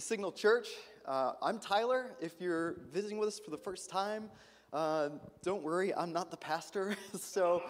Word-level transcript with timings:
to 0.00 0.06
Signal 0.06 0.32
Church. 0.32 0.68
Uh, 1.04 1.32
I'm 1.42 1.58
Tyler. 1.58 2.12
If 2.22 2.40
you're 2.40 2.76
visiting 2.90 3.18
with 3.18 3.28
us 3.28 3.38
for 3.38 3.50
the 3.50 3.58
first 3.58 3.90
time, 3.90 4.30
uh, 4.72 5.10
don't 5.42 5.62
worry, 5.62 5.94
I'm 5.94 6.10
not 6.10 6.30
the 6.30 6.38
pastor. 6.38 6.96
so 7.20 7.62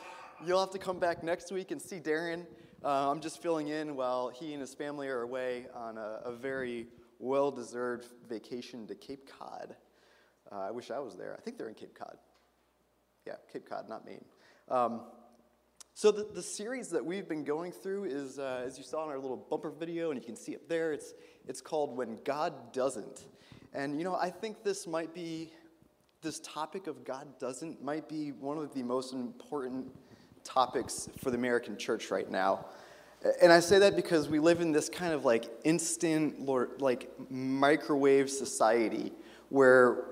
you'll 0.47 0.61
have 0.61 0.71
to 0.71 0.79
come 0.79 1.01
back 1.01 1.25
next 1.25 1.51
week 1.51 1.73
and 1.73 1.83
see 1.83 1.99
Darren. 1.99 2.47
Uh, 2.85 3.11
I'm 3.11 3.21
just 3.21 3.43
filling 3.43 3.69
in 3.69 3.97
while 3.97 4.29
he 4.29 4.53
and 4.53 4.61
his 4.61 4.75
family 4.75 5.09
are 5.09 5.23
away 5.23 5.67
on 5.75 5.99
a, 5.99 6.21
a 6.25 6.33
very 6.33 6.87
well 7.19 7.51
deserved 7.51 8.07
vacation 8.29 8.87
to 8.87 8.95
Cape 8.95 9.29
Cod. 9.39 9.75
Uh, 10.53 10.69
I 10.69 10.71
wish 10.71 10.93
I 10.93 11.01
was 11.01 11.17
there. 11.17 11.35
I 11.37 11.41
think 11.41 11.59
they're 11.59 11.69
in 11.69 11.75
Cape 11.75 11.99
Cod. 11.99 12.17
Yeah, 13.27 13.35
Cape 13.53 13.69
Cod, 13.69 13.89
not 13.89 14.07
Maine. 14.07 14.25
Um, 14.69 15.01
so, 16.01 16.11
the, 16.11 16.27
the 16.33 16.43
series 16.43 16.89
that 16.93 17.05
we've 17.05 17.29
been 17.29 17.45
going 17.45 17.73
through 17.73 18.05
is, 18.05 18.39
uh, 18.39 18.63
as 18.65 18.79
you 18.79 18.85
saw 18.85 19.05
in 19.05 19.11
our 19.11 19.19
little 19.19 19.37
bumper 19.37 19.69
video, 19.69 20.11
and 20.11 20.19
you 20.19 20.25
can 20.25 20.35
see 20.35 20.55
up 20.55 20.67
there, 20.67 20.95
it's, 20.95 21.13
it's 21.47 21.61
called 21.61 21.95
When 21.95 22.17
God 22.25 22.73
Doesn't. 22.73 23.27
And, 23.75 23.99
you 23.99 24.05
know, 24.05 24.15
I 24.15 24.31
think 24.31 24.65
this 24.65 24.87
might 24.87 25.13
be, 25.13 25.53
this 26.23 26.41
topic 26.41 26.87
of 26.87 27.05
God 27.05 27.39
doesn't 27.39 27.85
might 27.85 28.09
be 28.09 28.33
one 28.33 28.57
of 28.57 28.73
the 28.73 28.83
most 28.83 29.13
important 29.13 29.95
topics 30.43 31.11
for 31.19 31.31
the 31.31 31.37
American 31.37 31.77
church 31.77 32.11
right 32.11 32.31
now. 32.31 32.65
And 33.43 33.53
I 33.53 33.61
say 33.61 33.79
that 33.81 33.95
because 33.95 34.27
we 34.27 34.39
live 34.39 34.63
in 34.63 34.73
this 34.73 34.89
kind 34.89 35.13
of 35.13 35.27
like 35.27 35.51
instant, 35.65 36.49
like 36.81 37.11
microwave 37.29 38.31
society 38.31 39.13
where 39.51 40.05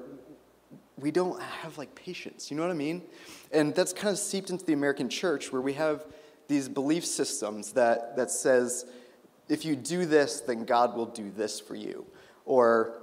we 0.98 1.10
don't 1.10 1.40
have 1.40 1.78
like 1.78 1.94
patience. 1.94 2.50
You 2.50 2.56
know 2.56 2.62
what 2.62 2.70
I 2.70 2.74
mean? 2.74 3.02
And 3.52 3.74
that's 3.74 3.92
kind 3.92 4.10
of 4.10 4.18
seeped 4.18 4.50
into 4.50 4.64
the 4.64 4.72
American 4.72 5.08
church 5.08 5.52
where 5.52 5.62
we 5.62 5.74
have 5.74 6.04
these 6.48 6.68
belief 6.68 7.04
systems 7.04 7.72
that, 7.72 8.16
that 8.16 8.30
says, 8.30 8.86
if 9.48 9.64
you 9.64 9.76
do 9.76 10.06
this, 10.06 10.40
then 10.40 10.64
God 10.64 10.96
will 10.96 11.06
do 11.06 11.30
this 11.30 11.60
for 11.60 11.74
you. 11.74 12.06
Or 12.44 13.00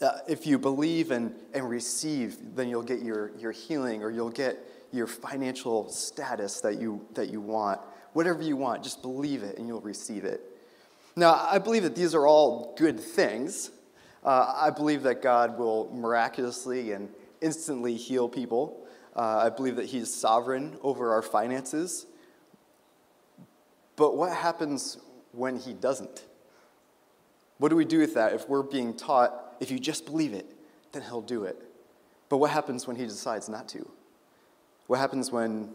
uh, 0.00 0.18
if 0.28 0.46
you 0.46 0.58
believe 0.58 1.10
and, 1.10 1.34
and 1.52 1.68
receive, 1.68 2.36
then 2.54 2.68
you'll 2.68 2.82
get 2.82 3.00
your, 3.00 3.30
your 3.38 3.52
healing 3.52 4.02
or 4.02 4.10
you'll 4.10 4.30
get 4.30 4.58
your 4.92 5.06
financial 5.06 5.88
status 5.88 6.60
that 6.60 6.80
you, 6.80 7.04
that 7.14 7.30
you 7.30 7.40
want. 7.40 7.80
Whatever 8.12 8.42
you 8.42 8.56
want, 8.56 8.82
just 8.84 9.02
believe 9.02 9.42
it 9.42 9.58
and 9.58 9.66
you'll 9.66 9.80
receive 9.80 10.24
it. 10.24 10.40
Now, 11.16 11.46
I 11.50 11.58
believe 11.58 11.84
that 11.84 11.94
these 11.94 12.14
are 12.14 12.26
all 12.26 12.74
good 12.76 12.98
things. 12.98 13.70
Uh, 14.24 14.54
I 14.56 14.70
believe 14.70 15.02
that 15.02 15.20
God 15.20 15.58
will 15.58 15.90
miraculously 15.92 16.92
and 16.92 17.10
instantly 17.40 17.96
heal 17.96 18.28
people. 18.28 18.86
Uh, 19.14 19.42
I 19.44 19.50
believe 19.50 19.76
that 19.76 19.86
He's 19.86 20.12
sovereign 20.12 20.78
over 20.82 21.12
our 21.12 21.22
finances. 21.22 22.06
But 23.96 24.16
what 24.16 24.32
happens 24.32 24.98
when 25.32 25.58
He 25.58 25.74
doesn't? 25.74 26.24
What 27.58 27.68
do 27.68 27.76
we 27.76 27.84
do 27.84 27.98
with 27.98 28.14
that 28.14 28.32
if 28.32 28.48
we're 28.48 28.62
being 28.62 28.96
taught, 28.96 29.56
if 29.60 29.70
you 29.70 29.78
just 29.78 30.06
believe 30.06 30.32
it, 30.32 30.46
then 30.92 31.02
He'll 31.02 31.20
do 31.20 31.44
it? 31.44 31.62
But 32.28 32.38
what 32.38 32.50
happens 32.50 32.86
when 32.86 32.96
He 32.96 33.04
decides 33.04 33.48
not 33.48 33.68
to? 33.70 33.88
What 34.86 34.98
happens 34.98 35.30
when 35.30 35.74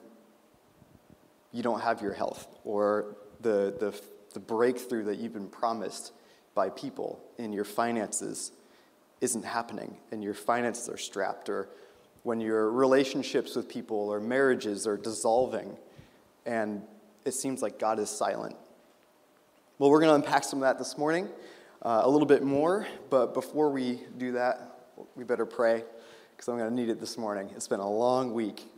you 1.51 1.63
don't 1.63 1.81
have 1.81 2.01
your 2.01 2.13
health 2.13 2.47
or 2.63 3.15
the, 3.41 3.73
the, 3.79 3.99
the 4.33 4.39
breakthrough 4.39 5.03
that 5.05 5.17
you've 5.17 5.33
been 5.33 5.49
promised 5.49 6.13
by 6.59 6.69
people 6.69 7.23
in 7.37 7.53
your 7.53 7.63
finances 7.63 8.51
isn't 9.21 9.45
happening 9.45 9.95
and 10.11 10.21
your 10.21 10.33
finances 10.33 10.89
are 10.89 10.97
strapped 10.97 11.47
or 11.47 11.69
when 12.23 12.41
your 12.41 12.69
relationships 12.69 13.55
with 13.55 13.69
people 13.69 14.09
or 14.09 14.19
marriages 14.19 14.85
are 14.85 14.97
dissolving 14.97 15.77
and 16.45 16.81
it 17.23 17.33
seems 17.33 17.61
like 17.61 17.79
God 17.79 17.97
is 17.97 18.09
silent. 18.09 18.57
Well, 19.77 19.89
we're 19.89 20.01
going 20.01 20.09
to 20.09 20.15
unpack 20.15 20.43
some 20.43 20.59
of 20.59 20.63
that 20.63 20.77
this 20.77 20.97
morning, 20.97 21.29
uh, 21.81 22.01
a 22.03 22.09
little 22.09 22.27
bit 22.27 22.43
more, 22.43 22.85
but 23.09 23.33
before 23.33 23.69
we 23.69 24.01
do 24.17 24.33
that, 24.33 24.81
we 25.15 25.23
better 25.23 25.45
pray 25.45 25.85
because 26.35 26.49
I'm 26.49 26.57
going 26.57 26.69
to 26.69 26.75
need 26.75 26.89
it 26.89 26.99
this 26.99 27.17
morning. 27.17 27.49
It's 27.55 27.69
been 27.69 27.79
a 27.79 27.89
long 27.89 28.33
week. 28.33 28.69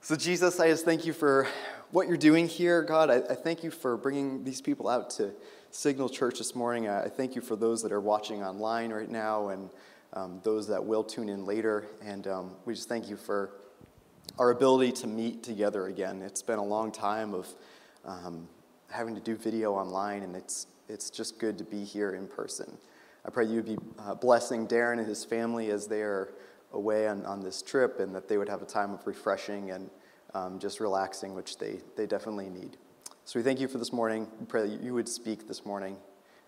So, 0.00 0.16
Jesus, 0.16 0.58
I 0.58 0.68
just 0.68 0.84
thank 0.84 1.06
you 1.06 1.12
for 1.12 1.46
what 1.92 2.08
you're 2.08 2.16
doing 2.16 2.48
here, 2.48 2.82
God. 2.82 3.08
I, 3.08 3.18
I 3.18 3.36
thank 3.36 3.62
you 3.62 3.70
for 3.70 3.96
bringing 3.96 4.42
these 4.42 4.60
people 4.60 4.88
out 4.88 5.10
to 5.10 5.32
Signal 5.70 6.08
Church 6.08 6.38
this 6.38 6.54
morning. 6.54 6.88
I, 6.88 7.08
thank 7.08 7.36
you 7.36 7.42
for 7.42 7.54
those 7.54 7.82
that 7.82 7.92
are 7.92 8.00
watching 8.00 8.42
online 8.42 8.90
right 8.90 9.08
now 9.08 9.48
and 9.48 9.70
um, 10.14 10.40
those 10.42 10.66
that 10.68 10.82
will 10.82 11.04
tune 11.04 11.28
in 11.28 11.44
later. 11.44 11.86
And 12.02 12.26
um, 12.26 12.56
we 12.64 12.74
just 12.74 12.88
thank 12.88 13.08
you 13.08 13.16
for 13.16 13.50
our 14.38 14.50
ability 14.50 14.92
to 14.92 15.06
meet 15.06 15.42
together 15.42 15.86
again. 15.88 16.22
It's 16.22 16.42
been 16.42 16.58
a 16.58 16.64
long 16.64 16.90
time 16.90 17.34
of 17.34 17.48
um, 18.04 18.48
having 18.90 19.14
to 19.14 19.20
do 19.20 19.36
video 19.36 19.74
online, 19.74 20.22
and 20.22 20.34
it's, 20.34 20.66
it's 20.88 21.10
just 21.10 21.38
good 21.38 21.58
to 21.58 21.64
be 21.64 21.84
here 21.84 22.14
in 22.14 22.26
person. 22.26 22.78
I 23.26 23.30
pray 23.30 23.44
you 23.44 23.56
would 23.56 23.66
be 23.66 23.78
uh, 23.98 24.14
blessing 24.14 24.66
Darren 24.66 24.98
and 24.98 25.06
his 25.06 25.24
family 25.24 25.70
as 25.70 25.86
they 25.86 26.00
are 26.00 26.32
away 26.72 27.08
on, 27.08 27.26
on 27.26 27.42
this 27.42 27.60
trip, 27.60 28.00
and 28.00 28.14
that 28.14 28.26
they 28.26 28.38
would 28.38 28.48
have 28.48 28.62
a 28.62 28.66
time 28.66 28.94
of 28.94 29.06
refreshing 29.06 29.70
and 29.70 29.90
um, 30.34 30.58
just 30.58 30.80
relaxing, 30.80 31.34
which 31.34 31.58
they, 31.58 31.80
they 31.96 32.06
definitely 32.06 32.48
need. 32.48 32.78
So 33.28 33.38
we 33.38 33.42
thank 33.42 33.60
you 33.60 33.68
for 33.68 33.76
this 33.76 33.92
morning. 33.92 34.26
We 34.40 34.46
pray 34.46 34.66
that 34.66 34.80
you 34.80 34.94
would 34.94 35.06
speak 35.06 35.46
this 35.46 35.66
morning, 35.66 35.98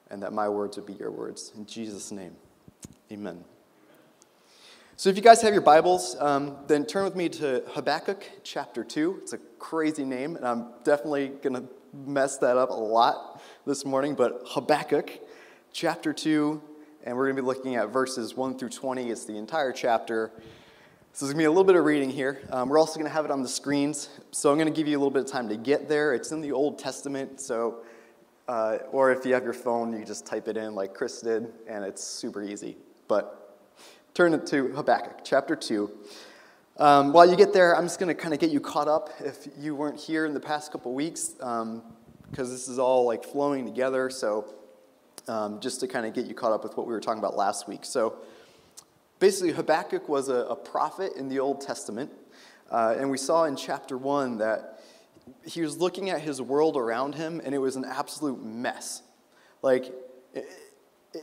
and 0.08 0.22
that 0.22 0.32
my 0.32 0.48
words 0.48 0.78
would 0.78 0.86
be 0.86 0.94
your 0.94 1.10
words. 1.10 1.52
In 1.54 1.66
Jesus' 1.66 2.10
name. 2.10 2.34
Amen. 3.12 3.44
So, 4.96 5.10
if 5.10 5.16
you 5.16 5.20
guys 5.20 5.42
have 5.42 5.52
your 5.52 5.60
Bibles, 5.60 6.16
um, 6.18 6.56
then 6.68 6.86
turn 6.86 7.04
with 7.04 7.14
me 7.14 7.28
to 7.28 7.62
Habakkuk 7.68 8.24
chapter 8.44 8.82
2. 8.82 9.18
It's 9.20 9.34
a 9.34 9.38
crazy 9.58 10.06
name, 10.06 10.36
and 10.36 10.46
I'm 10.46 10.68
definitely 10.82 11.28
going 11.28 11.52
to 11.52 11.64
mess 11.92 12.38
that 12.38 12.56
up 12.56 12.70
a 12.70 12.72
lot 12.72 13.42
this 13.66 13.84
morning, 13.84 14.14
but 14.14 14.40
Habakkuk 14.46 15.10
chapter 15.74 16.14
2, 16.14 16.62
and 17.04 17.14
we're 17.14 17.26
going 17.26 17.36
to 17.36 17.42
be 17.42 17.46
looking 17.46 17.76
at 17.76 17.90
verses 17.90 18.34
1 18.34 18.58
through 18.58 18.70
20. 18.70 19.10
It's 19.10 19.26
the 19.26 19.36
entire 19.36 19.72
chapter. 19.72 20.32
So, 21.12 21.26
there's 21.26 21.34
going 21.34 21.42
to 21.42 21.42
be 21.42 21.46
a 21.46 21.50
little 21.50 21.64
bit 21.64 21.74
of 21.74 21.84
reading 21.84 22.08
here. 22.08 22.40
Um, 22.50 22.68
we're 22.68 22.78
also 22.78 22.94
going 22.94 23.10
to 23.10 23.12
have 23.12 23.24
it 23.24 23.32
on 23.32 23.42
the 23.42 23.48
screens, 23.48 24.08
so 24.30 24.52
I'm 24.52 24.56
going 24.56 24.72
to 24.72 24.76
give 24.76 24.86
you 24.86 24.96
a 24.96 25.00
little 25.00 25.10
bit 25.10 25.24
of 25.24 25.28
time 25.28 25.48
to 25.48 25.56
get 25.56 25.88
there. 25.88 26.14
It's 26.14 26.30
in 26.30 26.40
the 26.40 26.52
Old 26.52 26.78
Testament, 26.78 27.40
so, 27.40 27.82
uh, 28.46 28.78
or 28.92 29.10
if 29.10 29.26
you 29.26 29.34
have 29.34 29.42
your 29.42 29.52
phone, 29.52 29.92
you 29.92 30.04
just 30.04 30.24
type 30.24 30.46
it 30.46 30.56
in 30.56 30.76
like 30.76 30.94
Chris 30.94 31.20
did, 31.20 31.52
and 31.66 31.84
it's 31.84 32.02
super 32.02 32.44
easy. 32.44 32.76
But 33.08 33.58
turn 34.14 34.34
it 34.34 34.46
to 34.46 34.68
Habakkuk 34.68 35.24
chapter 35.24 35.56
2. 35.56 35.90
Um, 36.76 37.12
while 37.12 37.28
you 37.28 37.36
get 37.36 37.52
there, 37.52 37.76
I'm 37.76 37.86
just 37.86 37.98
going 37.98 38.14
to 38.14 38.20
kind 38.20 38.32
of 38.32 38.38
get 38.38 38.50
you 38.50 38.60
caught 38.60 38.86
up 38.86 39.10
if 39.18 39.48
you 39.58 39.74
weren't 39.74 39.98
here 39.98 40.26
in 40.26 40.32
the 40.32 40.40
past 40.40 40.70
couple 40.70 40.94
weeks, 40.94 41.30
because 41.30 41.62
um, 41.64 41.82
this 42.36 42.68
is 42.68 42.78
all 42.78 43.04
like 43.04 43.24
flowing 43.24 43.64
together. 43.64 44.10
So, 44.10 44.54
um, 45.26 45.58
just 45.58 45.80
to 45.80 45.88
kind 45.88 46.06
of 46.06 46.14
get 46.14 46.26
you 46.26 46.34
caught 46.34 46.52
up 46.52 46.62
with 46.62 46.76
what 46.76 46.86
we 46.86 46.92
were 46.92 47.00
talking 47.00 47.18
about 47.18 47.36
last 47.36 47.66
week. 47.66 47.84
So, 47.84 48.14
basically, 49.20 49.52
Habakkuk 49.52 50.08
was 50.08 50.28
a, 50.28 50.46
a 50.46 50.56
prophet 50.56 51.12
in 51.16 51.28
the 51.28 51.38
Old 51.38 51.60
Testament. 51.60 52.10
Uh, 52.70 52.96
and 52.98 53.10
we 53.10 53.18
saw 53.18 53.44
in 53.44 53.54
chapter 53.54 53.96
1 53.96 54.38
that 54.38 54.80
he 55.46 55.60
was 55.60 55.78
looking 55.78 56.10
at 56.10 56.20
his 56.20 56.42
world 56.42 56.76
around 56.76 57.14
him, 57.14 57.40
and 57.44 57.54
it 57.54 57.58
was 57.58 57.76
an 57.76 57.84
absolute 57.84 58.42
mess. 58.44 59.02
Like, 59.62 59.92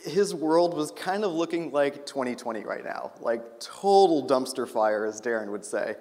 his 0.05 0.33
world 0.35 0.73
was 0.73 0.91
kind 0.91 1.23
of 1.23 1.31
looking 1.33 1.71
like 1.71 2.05
2020 2.05 2.63
right 2.63 2.83
now, 2.83 3.11
like 3.21 3.59
total 3.59 4.27
dumpster 4.27 4.67
fire, 4.67 5.05
as 5.05 5.21
Darren 5.21 5.49
would 5.49 5.63
say. 5.63 5.95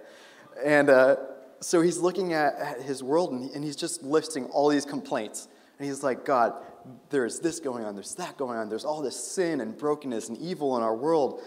And 0.64 0.90
uh, 0.90 1.16
so 1.60 1.80
he's 1.80 1.98
looking 1.98 2.32
at, 2.32 2.54
at 2.56 2.82
his 2.82 3.02
world 3.02 3.32
and, 3.32 3.50
and 3.50 3.62
he's 3.62 3.76
just 3.76 4.02
listing 4.02 4.46
all 4.46 4.68
these 4.68 4.84
complaints. 4.84 5.48
And 5.78 5.86
he's 5.86 6.02
like, 6.02 6.24
God, 6.24 6.54
there's 7.10 7.40
this 7.40 7.60
going 7.60 7.84
on, 7.84 7.94
there's 7.94 8.14
that 8.16 8.36
going 8.36 8.58
on, 8.58 8.68
there's 8.68 8.84
all 8.84 9.02
this 9.02 9.16
sin 9.16 9.60
and 9.60 9.76
brokenness 9.76 10.28
and 10.28 10.38
evil 10.38 10.76
in 10.76 10.82
our 10.82 10.96
world. 10.96 11.42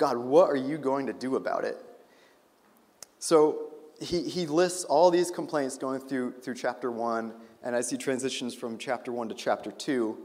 God, 0.00 0.16
what 0.16 0.48
are 0.48 0.56
you 0.56 0.78
going 0.78 1.06
to 1.08 1.12
do 1.12 1.36
about 1.36 1.62
it? 1.64 1.76
So 3.18 3.68
he, 4.00 4.22
he 4.22 4.46
lists 4.46 4.84
all 4.84 5.10
these 5.10 5.30
complaints 5.30 5.76
going 5.76 6.00
through, 6.00 6.40
through 6.40 6.54
chapter 6.54 6.90
one, 6.90 7.34
and 7.62 7.76
as 7.76 7.90
he 7.90 7.98
transitions 7.98 8.54
from 8.54 8.78
chapter 8.78 9.12
one 9.12 9.28
to 9.28 9.34
chapter 9.34 9.70
two, 9.70 10.16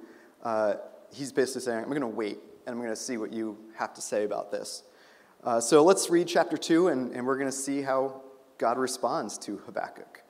uh, 0.43 0.75
he's 1.11 1.33
basically 1.33 1.63
saying, 1.63 1.79
I'm 1.79 1.89
going 1.89 1.99
to 1.99 2.07
wait 2.07 2.39
and 2.65 2.73
I'm 2.73 2.77
going 2.77 2.89
to 2.89 2.95
see 2.95 3.17
what 3.17 3.33
you 3.33 3.57
have 3.75 3.93
to 3.95 4.01
say 4.01 4.23
about 4.23 4.49
this. 4.49 4.83
Uh, 5.43 5.59
so 5.59 5.83
let's 5.83 6.09
read 6.09 6.29
chapter 6.29 6.55
2 6.55 6.87
and, 6.87 7.11
and 7.11 7.27
we're 7.27 7.37
going 7.37 7.51
to 7.51 7.51
see 7.51 7.81
how 7.81 8.21
God 8.57 8.77
responds 8.77 9.37
to 9.39 9.57
Habakkuk. 9.57 10.23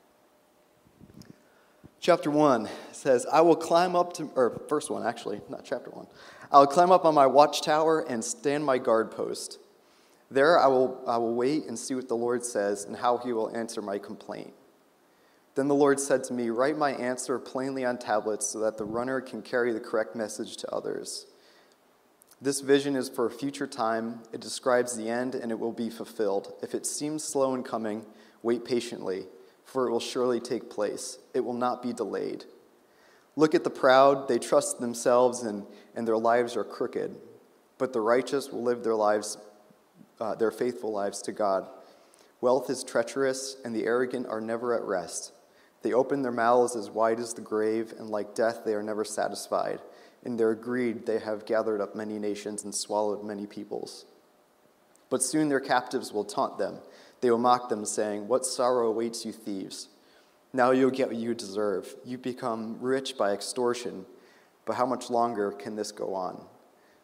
Chapter 2.00 2.32
1 2.32 2.68
says, 2.92 3.28
I 3.32 3.42
will 3.42 3.56
climb 3.56 3.96
up 3.96 4.14
to, 4.14 4.32
or 4.36 4.60
first 4.70 4.90
one 4.90 5.06
actually, 5.06 5.40
not 5.50 5.64
chapter 5.64 5.92
1. 5.92 6.08
I 6.52 6.60
will 6.60 6.68
climb 6.68 6.92
up 6.92 7.06
on 7.06 7.14
my 7.14 7.26
watchtower 7.28 8.02
and 8.02 8.24
stand 8.24 8.66
my 8.66 8.78
guard 8.78 9.12
post. 9.12 9.60
There 10.32 10.60
I 10.60 10.68
will, 10.68 11.02
I 11.08 11.18
will 11.18 11.36
wait 11.36 11.66
and 11.66 11.78
see 11.78 11.96
what 11.96 12.08
the 12.08 12.16
Lord 12.16 12.44
says 12.44 12.86
and 12.86 12.96
how 12.96 13.18
he 13.18 13.34
will 13.34 13.56
answer 13.56 13.82
my 13.82 13.98
complaint. 13.98 14.54
Then 15.56 15.68
the 15.68 15.76
Lord 15.76 16.00
said 16.00 16.24
to 16.26 16.34
me, 16.34 16.50
Write 16.50 16.78
my 16.78 16.92
answer 16.92 17.40
plainly 17.40 17.86
on 17.86 17.98
tablets 17.98 18.46
so 18.46 18.60
that 18.60 18.78
the 18.78 18.84
runner 18.84 19.22
can 19.22 19.42
carry 19.42 19.72
the 19.72 19.80
correct 19.80 20.16
message 20.16 20.58
to 20.58 20.72
others. 20.72 21.26
This 22.42 22.60
vision 22.60 22.96
is 22.96 23.08
for 23.08 23.26
a 23.26 23.32
future 23.32 23.68
time. 23.68 24.22
It 24.34 24.42
describes 24.42 24.96
the 24.96 25.10
end 25.10 25.36
and 25.36 25.52
it 25.52 25.60
will 25.60 25.72
be 25.72 25.90
fulfilled. 25.90 26.54
If 26.62 26.76
it 26.76 26.86
seems 26.86 27.24
slow 27.24 27.56
in 27.56 27.64
coming, 27.64 28.06
wait 28.44 28.66
patiently, 28.66 29.28
for 29.64 29.88
it 29.88 29.92
will 29.92 30.02
surely 30.02 30.42
take 30.42 30.70
place. 30.70 31.18
It 31.34 31.40
will 31.40 31.54
not 31.54 31.82
be 31.82 31.94
delayed. 31.94 32.44
Look 33.36 33.54
at 33.54 33.64
the 33.64 33.70
proud, 33.70 34.28
they 34.28 34.40
trust 34.40 34.80
themselves 34.80 35.44
and, 35.44 35.66
and 35.96 36.08
their 36.08 36.18
lives 36.18 36.56
are 36.56 36.64
crooked. 36.64 37.16
But 37.78 37.92
the 37.92 38.02
righteous 38.02 38.50
will 38.50 38.64
live 38.64 38.84
their 38.84 38.96
lives, 38.96 39.38
uh, 40.20 40.36
their 40.36 40.52
faithful 40.52 40.92
lives 40.92 41.22
to 41.24 41.32
God. 41.32 41.68
Wealth 42.40 42.70
is 42.70 42.84
treacherous, 42.84 43.58
and 43.66 43.76
the 43.76 43.86
arrogant 43.86 44.28
are 44.28 44.40
never 44.40 44.74
at 44.74 44.84
rest. 44.84 45.34
They 45.82 45.94
open 45.94 46.22
their 46.22 46.32
mouths 46.32 46.76
as 46.76 46.90
wide 46.90 47.20
as 47.20 47.34
the 47.34 47.42
grave, 47.42 47.94
and 47.98 48.10
like 48.10 48.36
death, 48.36 48.62
they 48.66 48.74
are 48.74 48.84
never 48.84 49.04
satisfied. 49.04 49.80
In 50.24 50.38
their 50.38 50.56
greed, 50.56 51.06
they 51.06 51.20
have 51.20 51.46
gathered 51.46 51.82
up 51.82 51.96
many 51.96 52.18
nations 52.18 52.64
and 52.64 52.74
swallowed 52.74 53.24
many 53.24 53.46
peoples. 53.46 54.06
But 55.10 55.24
soon 55.24 55.50
their 55.50 55.60
captives 55.60 56.12
will 56.12 56.24
taunt 56.24 56.58
them. 56.58 56.80
They 57.22 57.30
will 57.30 57.38
mock 57.38 57.70
them, 57.70 57.86
saying, 57.86 58.28
What 58.28 58.46
sorrow 58.46 58.88
awaits 58.88 59.26
you, 59.26 59.32
thieves? 59.32 59.90
Now 60.56 60.72
you'll 60.72 60.90
get 60.90 61.10
what 61.10 61.18
you 61.18 61.34
deserve. 61.34 61.94
You 62.06 62.18
become 62.18 62.78
rich 62.80 63.18
by 63.18 63.34
extortion. 63.34 64.06
But 64.64 64.78
how 64.78 64.86
much 64.86 65.10
longer 65.10 65.52
can 65.52 65.76
this 65.76 65.92
go 65.92 66.14
on? 66.14 66.46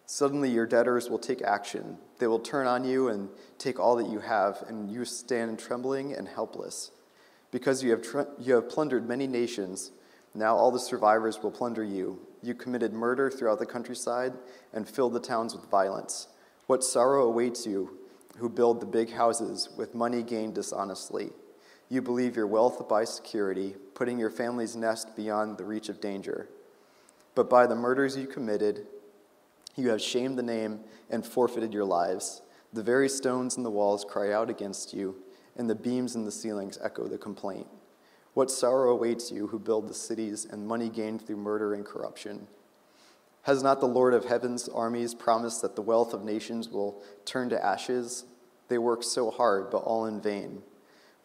Suddenly 0.05 0.49
your 0.49 0.65
debtors 0.65 1.09
will 1.09 1.19
take 1.19 1.41
action. 1.41 1.97
They 2.17 2.27
will 2.27 2.39
turn 2.39 2.65
on 2.65 2.85
you 2.85 3.09
and 3.09 3.27
take 3.57 3.77
all 3.77 3.97
that 3.97 4.07
you 4.07 4.19
have, 4.19 4.63
and 4.69 4.89
you 4.89 5.03
stand 5.03 5.59
trembling 5.59 6.13
and 6.13 6.29
helpless. 6.29 6.91
Because 7.51 7.83
you 7.83 7.91
have, 7.91 8.01
tr- 8.01 8.21
you 8.39 8.53
have 8.53 8.69
plundered 8.69 9.05
many 9.05 9.27
nations, 9.27 9.91
now 10.33 10.55
all 10.55 10.71
the 10.71 10.79
survivors 10.79 11.43
will 11.43 11.51
plunder 11.51 11.83
you. 11.83 12.21
You 12.41 12.53
committed 12.53 12.93
murder 12.93 13.29
throughout 13.29 13.59
the 13.59 13.65
countryside 13.65 14.31
and 14.71 14.87
filled 14.87 15.11
the 15.11 15.19
towns 15.19 15.53
with 15.53 15.69
violence. 15.69 16.29
What 16.67 16.85
sorrow 16.85 17.25
awaits 17.25 17.65
you 17.65 17.97
who 18.37 18.47
build 18.47 18.79
the 18.79 18.85
big 18.85 19.11
houses 19.11 19.67
with 19.75 19.93
money 19.93 20.23
gained 20.23 20.55
dishonestly? 20.55 21.31
You 21.91 22.01
believe 22.01 22.37
your 22.37 22.47
wealth 22.47 22.87
buys 22.87 23.13
security, 23.13 23.75
putting 23.95 24.17
your 24.17 24.29
family's 24.29 24.77
nest 24.77 25.13
beyond 25.13 25.57
the 25.57 25.65
reach 25.65 25.89
of 25.89 25.99
danger. 25.99 26.47
But 27.35 27.49
by 27.49 27.67
the 27.67 27.75
murders 27.75 28.15
you 28.15 28.27
committed, 28.27 28.87
you 29.75 29.89
have 29.89 30.01
shamed 30.01 30.39
the 30.39 30.43
name 30.43 30.85
and 31.09 31.25
forfeited 31.25 31.73
your 31.73 31.83
lives. 31.83 32.43
The 32.71 32.81
very 32.81 33.09
stones 33.09 33.57
in 33.57 33.63
the 33.63 33.69
walls 33.69 34.05
cry 34.05 34.31
out 34.31 34.49
against 34.49 34.93
you, 34.93 35.17
and 35.57 35.69
the 35.69 35.75
beams 35.75 36.15
in 36.15 36.23
the 36.23 36.31
ceilings 36.31 36.79
echo 36.81 37.09
the 37.09 37.17
complaint. 37.17 37.67
What 38.35 38.49
sorrow 38.49 38.93
awaits 38.93 39.29
you 39.29 39.47
who 39.47 39.59
build 39.59 39.89
the 39.89 39.93
cities 39.93 40.45
and 40.45 40.65
money 40.65 40.87
gained 40.87 41.27
through 41.27 41.35
murder 41.35 41.73
and 41.73 41.85
corruption? 41.85 42.47
Has 43.41 43.63
not 43.63 43.81
the 43.81 43.85
Lord 43.85 44.13
of 44.13 44.23
heaven's 44.23 44.69
armies 44.69 45.13
promised 45.13 45.61
that 45.61 45.75
the 45.75 45.81
wealth 45.81 46.13
of 46.13 46.23
nations 46.23 46.69
will 46.69 47.03
turn 47.25 47.49
to 47.49 47.61
ashes? 47.61 48.23
They 48.69 48.77
work 48.77 49.03
so 49.03 49.29
hard, 49.29 49.69
but 49.69 49.79
all 49.79 50.05
in 50.05 50.21
vain. 50.21 50.63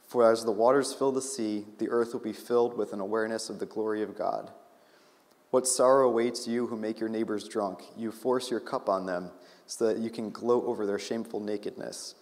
For 0.07 0.31
as 0.31 0.45
the 0.45 0.53
waters 0.53 0.93
fill 0.93 1.13
the 1.13 1.23
sea, 1.23 1.67
the 1.79 1.89
earth 1.89 2.13
will 2.13 2.21
be 2.21 2.33
filled 2.33 2.77
with 2.77 2.93
an 2.93 3.01
awareness 3.01 3.51
of 3.51 3.59
the 3.59 3.67
glory 3.67 4.03
of 4.03 4.17
God. 4.17 4.51
What 5.51 5.67
sorrow 5.67 6.09
awaits 6.09 6.47
you 6.47 6.67
who 6.67 6.77
make 6.77 7.01
your 7.01 7.09
neighbors 7.09 7.49
drunk? 7.49 7.83
You 7.97 8.13
force 8.13 8.51
your 8.51 8.61
cup 8.61 8.89
on 8.89 9.07
them 9.07 9.31
so 9.67 9.87
that 9.87 9.99
you 9.99 10.11
can 10.11 10.31
gloat 10.31 10.65
over 10.65 10.87
their 10.87 10.99
shameful 10.99 11.41
nakedness. 11.41 12.15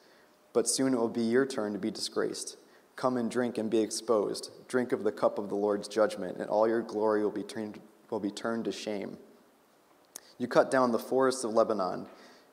But 0.53 0.69
soon 0.69 0.95
it 0.95 0.99
will 0.99 1.09
be 1.09 1.23
your 1.23 1.45
turn 1.45 1.73
to 1.73 1.79
be 1.79 1.91
disgraced. 1.91 2.57
Come 2.97 3.17
and 3.17 3.31
drink 3.31 3.59
and 3.59 3.69
be 3.69 3.81
exposed. 3.81 4.51
Drink 4.69 4.93
of 4.93 5.05
the 5.05 5.13
cup 5.13 5.39
of 5.39 5.49
the 5.49 5.57
Lord's 5.57 5.89
judgment, 5.89 6.39
and 6.39 6.49
all 6.49 6.69
your 6.69 6.81
glory 6.81 7.23
will 7.23 7.31
be 7.31 7.43
turned, 7.43 7.81
will 8.09 8.21
be 8.21 8.31
turned 8.31 8.65
to 8.67 8.73
shame. 8.73 9.19
You 10.39 10.47
cut 10.47 10.71
down 10.71 10.93
the 10.93 10.99
forests 10.99 11.45
of 11.45 11.53
Lebanon. 11.53 12.07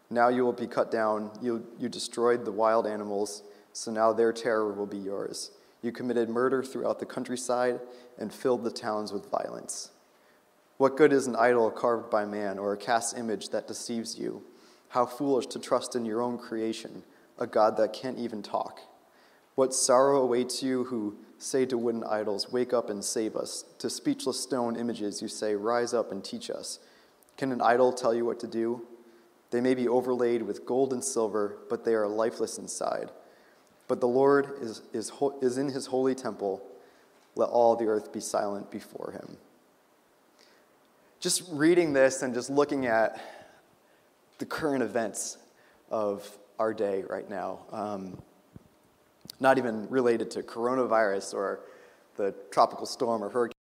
Now 0.09 0.29
you 0.29 0.43
will 0.43 0.51
be 0.53 0.67
cut 0.67 0.91
down. 0.91 1.31
You, 1.41 1.65
you 1.77 1.89
destroyed 1.89 2.43
the 2.43 2.51
wild 2.51 2.87
animals, 2.87 3.43
so 3.73 3.91
now 3.91 4.13
their 4.13 4.33
terror 4.33 4.73
will 4.73 4.85
be 4.85 4.97
yours. 4.97 5.51
You 5.81 5.91
committed 5.91 6.29
murder 6.29 6.63
throughout 6.63 6.99
the 6.99 7.05
countryside 7.05 7.79
and 8.17 8.33
filled 8.33 8.63
the 8.63 8.71
towns 8.71 9.11
with 9.11 9.29
violence. 9.31 9.91
What 10.77 10.97
good 10.97 11.13
is 11.13 11.27
an 11.27 11.35
idol 11.35 11.69
carved 11.71 12.09
by 12.09 12.25
man 12.25 12.57
or 12.57 12.73
a 12.73 12.77
cast 12.77 13.17
image 13.17 13.49
that 13.49 13.67
deceives 13.67 14.17
you? 14.17 14.43
How 14.89 15.05
foolish 15.05 15.47
to 15.47 15.59
trust 15.59 15.95
in 15.95 16.05
your 16.05 16.21
own 16.21 16.37
creation, 16.37 17.03
a 17.39 17.47
God 17.47 17.77
that 17.77 17.93
can't 17.93 18.17
even 18.17 18.41
talk. 18.41 18.81
What 19.55 19.73
sorrow 19.73 20.21
awaits 20.21 20.63
you 20.63 20.85
who 20.85 21.17
say 21.37 21.65
to 21.65 21.77
wooden 21.77 22.03
idols, 22.03 22.51
Wake 22.51 22.73
up 22.73 22.89
and 22.89 23.03
save 23.03 23.35
us. 23.35 23.65
To 23.79 23.89
speechless 23.89 24.39
stone 24.39 24.75
images, 24.75 25.21
you 25.21 25.27
say, 25.27 25.55
Rise 25.55 25.93
up 25.93 26.11
and 26.11 26.23
teach 26.23 26.49
us. 26.49 26.79
Can 27.37 27.51
an 27.51 27.61
idol 27.61 27.91
tell 27.93 28.13
you 28.13 28.25
what 28.25 28.39
to 28.41 28.47
do? 28.47 28.85
They 29.51 29.61
may 29.61 29.75
be 29.75 29.87
overlaid 29.87 30.43
with 30.43 30.65
gold 30.65 30.93
and 30.93 31.03
silver, 31.03 31.57
but 31.69 31.83
they 31.83 31.93
are 31.93 32.07
lifeless 32.07 32.57
inside. 32.57 33.11
But 33.91 33.99
the 33.99 34.07
Lord 34.07 34.51
is, 34.61 34.83
is, 34.93 35.11
is 35.41 35.57
in 35.57 35.67
his 35.67 35.85
holy 35.85 36.15
temple. 36.15 36.65
Let 37.35 37.49
all 37.49 37.75
the 37.75 37.87
earth 37.87 38.13
be 38.13 38.21
silent 38.21 38.71
before 38.71 39.11
him. 39.11 39.35
Just 41.19 41.43
reading 41.51 41.91
this 41.91 42.21
and 42.21 42.33
just 42.33 42.49
looking 42.49 42.85
at 42.85 43.19
the 44.37 44.45
current 44.45 44.81
events 44.81 45.39
of 45.89 46.25
our 46.57 46.73
day 46.73 47.03
right 47.09 47.29
now, 47.29 47.65
um, 47.73 48.17
not 49.41 49.57
even 49.57 49.89
related 49.89 50.31
to 50.31 50.41
coronavirus 50.41 51.33
or 51.33 51.59
the 52.15 52.33
tropical 52.49 52.85
storm 52.85 53.21
or 53.21 53.27
hurricane. 53.27 53.60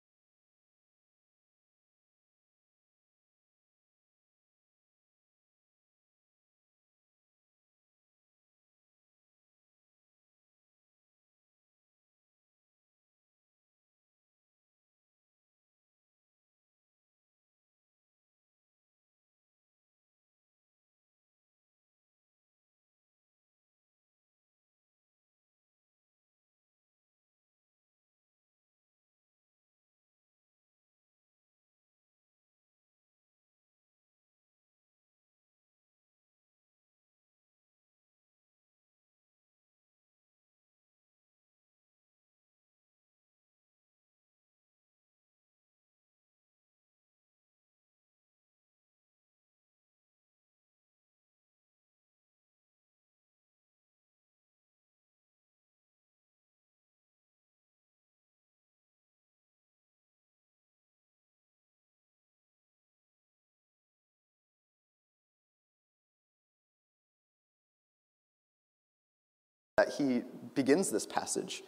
That 69.83 69.95
he 69.95 70.21
begins 70.55 70.89
this 70.89 71.05
passage. 71.05 71.63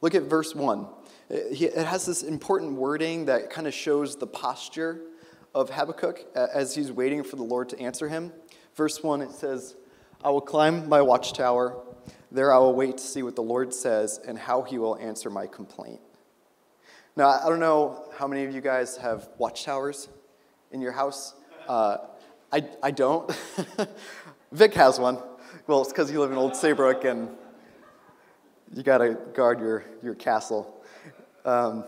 Look 0.00 0.14
at 0.14 0.22
verse 0.24 0.54
1. 0.54 0.86
It 1.28 1.86
has 1.86 2.06
this 2.06 2.22
important 2.22 2.72
wording 2.72 3.26
that 3.26 3.50
kind 3.50 3.66
of 3.66 3.74
shows 3.74 4.16
the 4.16 4.26
posture 4.26 5.02
of 5.54 5.70
Habakkuk 5.70 6.24
as 6.34 6.74
he's 6.74 6.90
waiting 6.92 7.22
for 7.22 7.36
the 7.36 7.42
Lord 7.42 7.68
to 7.70 7.80
answer 7.80 8.08
him. 8.08 8.32
Verse 8.74 9.02
1, 9.02 9.20
it 9.22 9.32
says, 9.32 9.76
I 10.24 10.30
will 10.30 10.40
climb 10.40 10.88
my 10.88 11.02
watchtower. 11.02 11.82
There 12.30 12.52
I 12.54 12.58
will 12.58 12.74
wait 12.74 12.98
to 12.98 13.04
see 13.04 13.22
what 13.22 13.36
the 13.36 13.42
Lord 13.42 13.74
says 13.74 14.20
and 14.26 14.38
how 14.38 14.62
he 14.62 14.78
will 14.78 14.96
answer 14.96 15.30
my 15.30 15.46
complaint. 15.46 16.00
Now, 17.16 17.28
I 17.28 17.48
don't 17.48 17.60
know 17.60 18.08
how 18.16 18.28
many 18.28 18.44
of 18.44 18.54
you 18.54 18.60
guys 18.60 18.96
have 18.98 19.28
watchtowers 19.38 20.08
in 20.70 20.80
your 20.80 20.92
house. 20.92 21.34
Uh, 21.66 21.98
I, 22.52 22.64
I 22.82 22.92
don't. 22.92 23.30
Vic 24.52 24.74
has 24.74 24.98
one. 24.98 25.18
Well, 25.66 25.82
it's 25.82 25.90
because 25.90 26.10
you 26.10 26.20
live 26.20 26.30
in 26.30 26.38
Old 26.38 26.56
Saybrook 26.56 27.04
and 27.04 27.28
you 28.74 28.82
got 28.82 28.98
to 28.98 29.14
guard 29.34 29.60
your, 29.60 29.84
your 30.02 30.14
castle. 30.14 30.82
Um, 31.44 31.84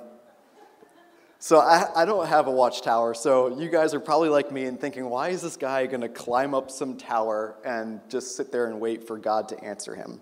so 1.39 1.59
I, 1.59 2.03
I 2.03 2.05
don't 2.05 2.27
have 2.27 2.47
a 2.47 2.51
watchtower. 2.51 3.15
So 3.15 3.59
you 3.59 3.69
guys 3.69 3.95
are 3.95 4.01
probably 4.01 4.29
like 4.29 4.53
me 4.53 4.65
and 4.65 4.79
thinking, 4.79 5.09
why 5.09 5.31
is 5.31 5.41
this 5.43 5.57
guy 5.57 5.87
going 5.87 6.03
to 6.03 6.09
climb 6.09 6.55
up 6.55 6.71
some 6.71 6.97
tower 6.97 7.57
and 7.65 8.01
just 8.09 8.37
sit 8.37 8.53
there 8.53 8.67
and 8.67 8.81
wait 8.81 9.07
for 9.07 9.19
God 9.19 9.49
to 9.49 9.65
answer 9.65 9.95
him? 9.95 10.21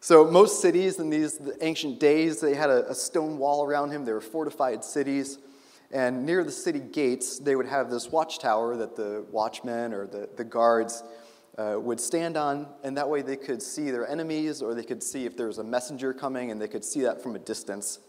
So 0.00 0.24
most 0.24 0.60
cities 0.60 0.98
in 0.98 1.10
these 1.10 1.40
ancient 1.60 2.00
days, 2.00 2.40
they 2.40 2.54
had 2.54 2.70
a, 2.70 2.88
a 2.90 2.94
stone 2.94 3.38
wall 3.38 3.64
around 3.64 3.90
him. 3.90 4.04
They 4.04 4.12
were 4.12 4.20
fortified 4.20 4.84
cities. 4.84 5.38
And 5.90 6.26
near 6.26 6.44
the 6.44 6.52
city 6.52 6.80
gates, 6.80 7.38
they 7.38 7.54
would 7.56 7.66
have 7.66 7.90
this 7.90 8.10
watchtower 8.10 8.76
that 8.76 8.96
the 8.96 9.24
watchmen 9.30 9.92
or 9.92 10.06
the, 10.06 10.28
the 10.36 10.44
guards 10.44 11.02
uh, 11.58 11.76
would 11.78 12.00
stand 12.00 12.36
on, 12.36 12.68
and 12.84 12.96
that 12.96 13.08
way 13.08 13.22
they 13.22 13.36
could 13.36 13.62
see 13.62 13.90
their 13.90 14.08
enemies 14.08 14.60
or 14.60 14.74
they 14.74 14.84
could 14.84 15.02
see 15.02 15.24
if 15.24 15.36
there 15.36 15.46
was 15.46 15.58
a 15.58 15.64
messenger 15.64 16.12
coming 16.12 16.50
and 16.50 16.60
they 16.60 16.68
could 16.68 16.84
see 16.84 17.00
that 17.00 17.22
from 17.22 17.34
a 17.34 17.38
distance. 17.38 18.00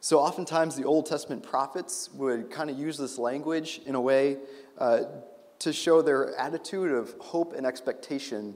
So, 0.00 0.18
oftentimes, 0.18 0.76
the 0.76 0.84
Old 0.84 1.06
Testament 1.06 1.42
prophets 1.42 2.10
would 2.14 2.50
kind 2.50 2.70
of 2.70 2.78
use 2.78 2.96
this 2.96 3.18
language 3.18 3.80
in 3.86 3.94
a 3.94 4.00
way 4.00 4.38
uh, 4.78 5.04
to 5.58 5.72
show 5.72 6.02
their 6.02 6.34
attitude 6.36 6.92
of 6.92 7.14
hope 7.18 7.54
and 7.54 7.66
expectation 7.66 8.54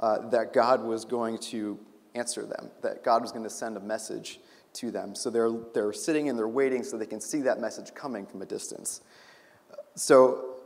uh, 0.00 0.28
that 0.28 0.52
God 0.52 0.82
was 0.82 1.04
going 1.04 1.38
to 1.38 1.78
answer 2.14 2.44
them, 2.44 2.70
that 2.82 3.02
God 3.02 3.22
was 3.22 3.32
going 3.32 3.44
to 3.44 3.50
send 3.50 3.76
a 3.76 3.80
message 3.80 4.40
to 4.74 4.90
them. 4.90 5.14
So, 5.14 5.28
they're, 5.28 5.50
they're 5.74 5.92
sitting 5.92 6.28
and 6.28 6.38
they're 6.38 6.46
waiting 6.46 6.84
so 6.84 6.96
they 6.96 7.06
can 7.06 7.20
see 7.20 7.40
that 7.42 7.58
message 7.58 7.94
coming 7.94 8.26
from 8.26 8.42
a 8.42 8.46
distance. 8.46 9.00
So, 9.96 10.56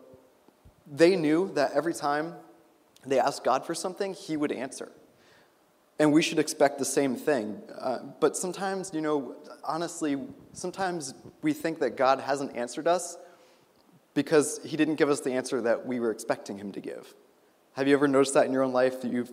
they 0.87 1.17
knew 1.17 1.51
that 1.55 1.73
every 1.73 1.95
time 1.95 2.35
they 3.07 3.19
asked 3.19 3.45
God 3.45 3.65
for 3.65 3.75
something, 3.75 4.15
He 4.15 4.37
would 4.37 4.53
answer. 4.53 4.93
And 5.99 6.13
we 6.13 6.23
should 6.23 6.39
expect 6.39 6.79
the 6.79 6.85
same 6.85 7.17
thing. 7.17 7.63
Uh, 7.79 7.99
but 8.21 8.37
sometimes, 8.37 8.91
you 8.93 9.01
know, 9.01 9.37
honestly, 9.65 10.19
sometimes 10.53 11.15
we 11.41 11.53
think 11.53 11.79
that 11.79 11.97
God 11.97 12.21
hasn't 12.21 12.55
answered 12.55 12.87
us 12.87 13.17
because 14.13 14.61
he 14.65 14.77
didn't 14.77 14.97
give 14.97 15.09
us 15.09 15.21
the 15.21 15.33
answer 15.33 15.61
that 15.63 15.87
we 15.87 16.01
were 16.01 16.11
expecting 16.11 16.59
him 16.59 16.73
to 16.73 16.81
give. 16.81 17.15
Have 17.75 17.89
you 17.89 17.95
ever 17.95 18.09
noticed 18.09 18.35
that 18.35 18.47
in 18.47 18.53
your 18.53 18.63
own 18.63 18.73
life? 18.73 19.01
That 19.03 19.13
you've, 19.13 19.33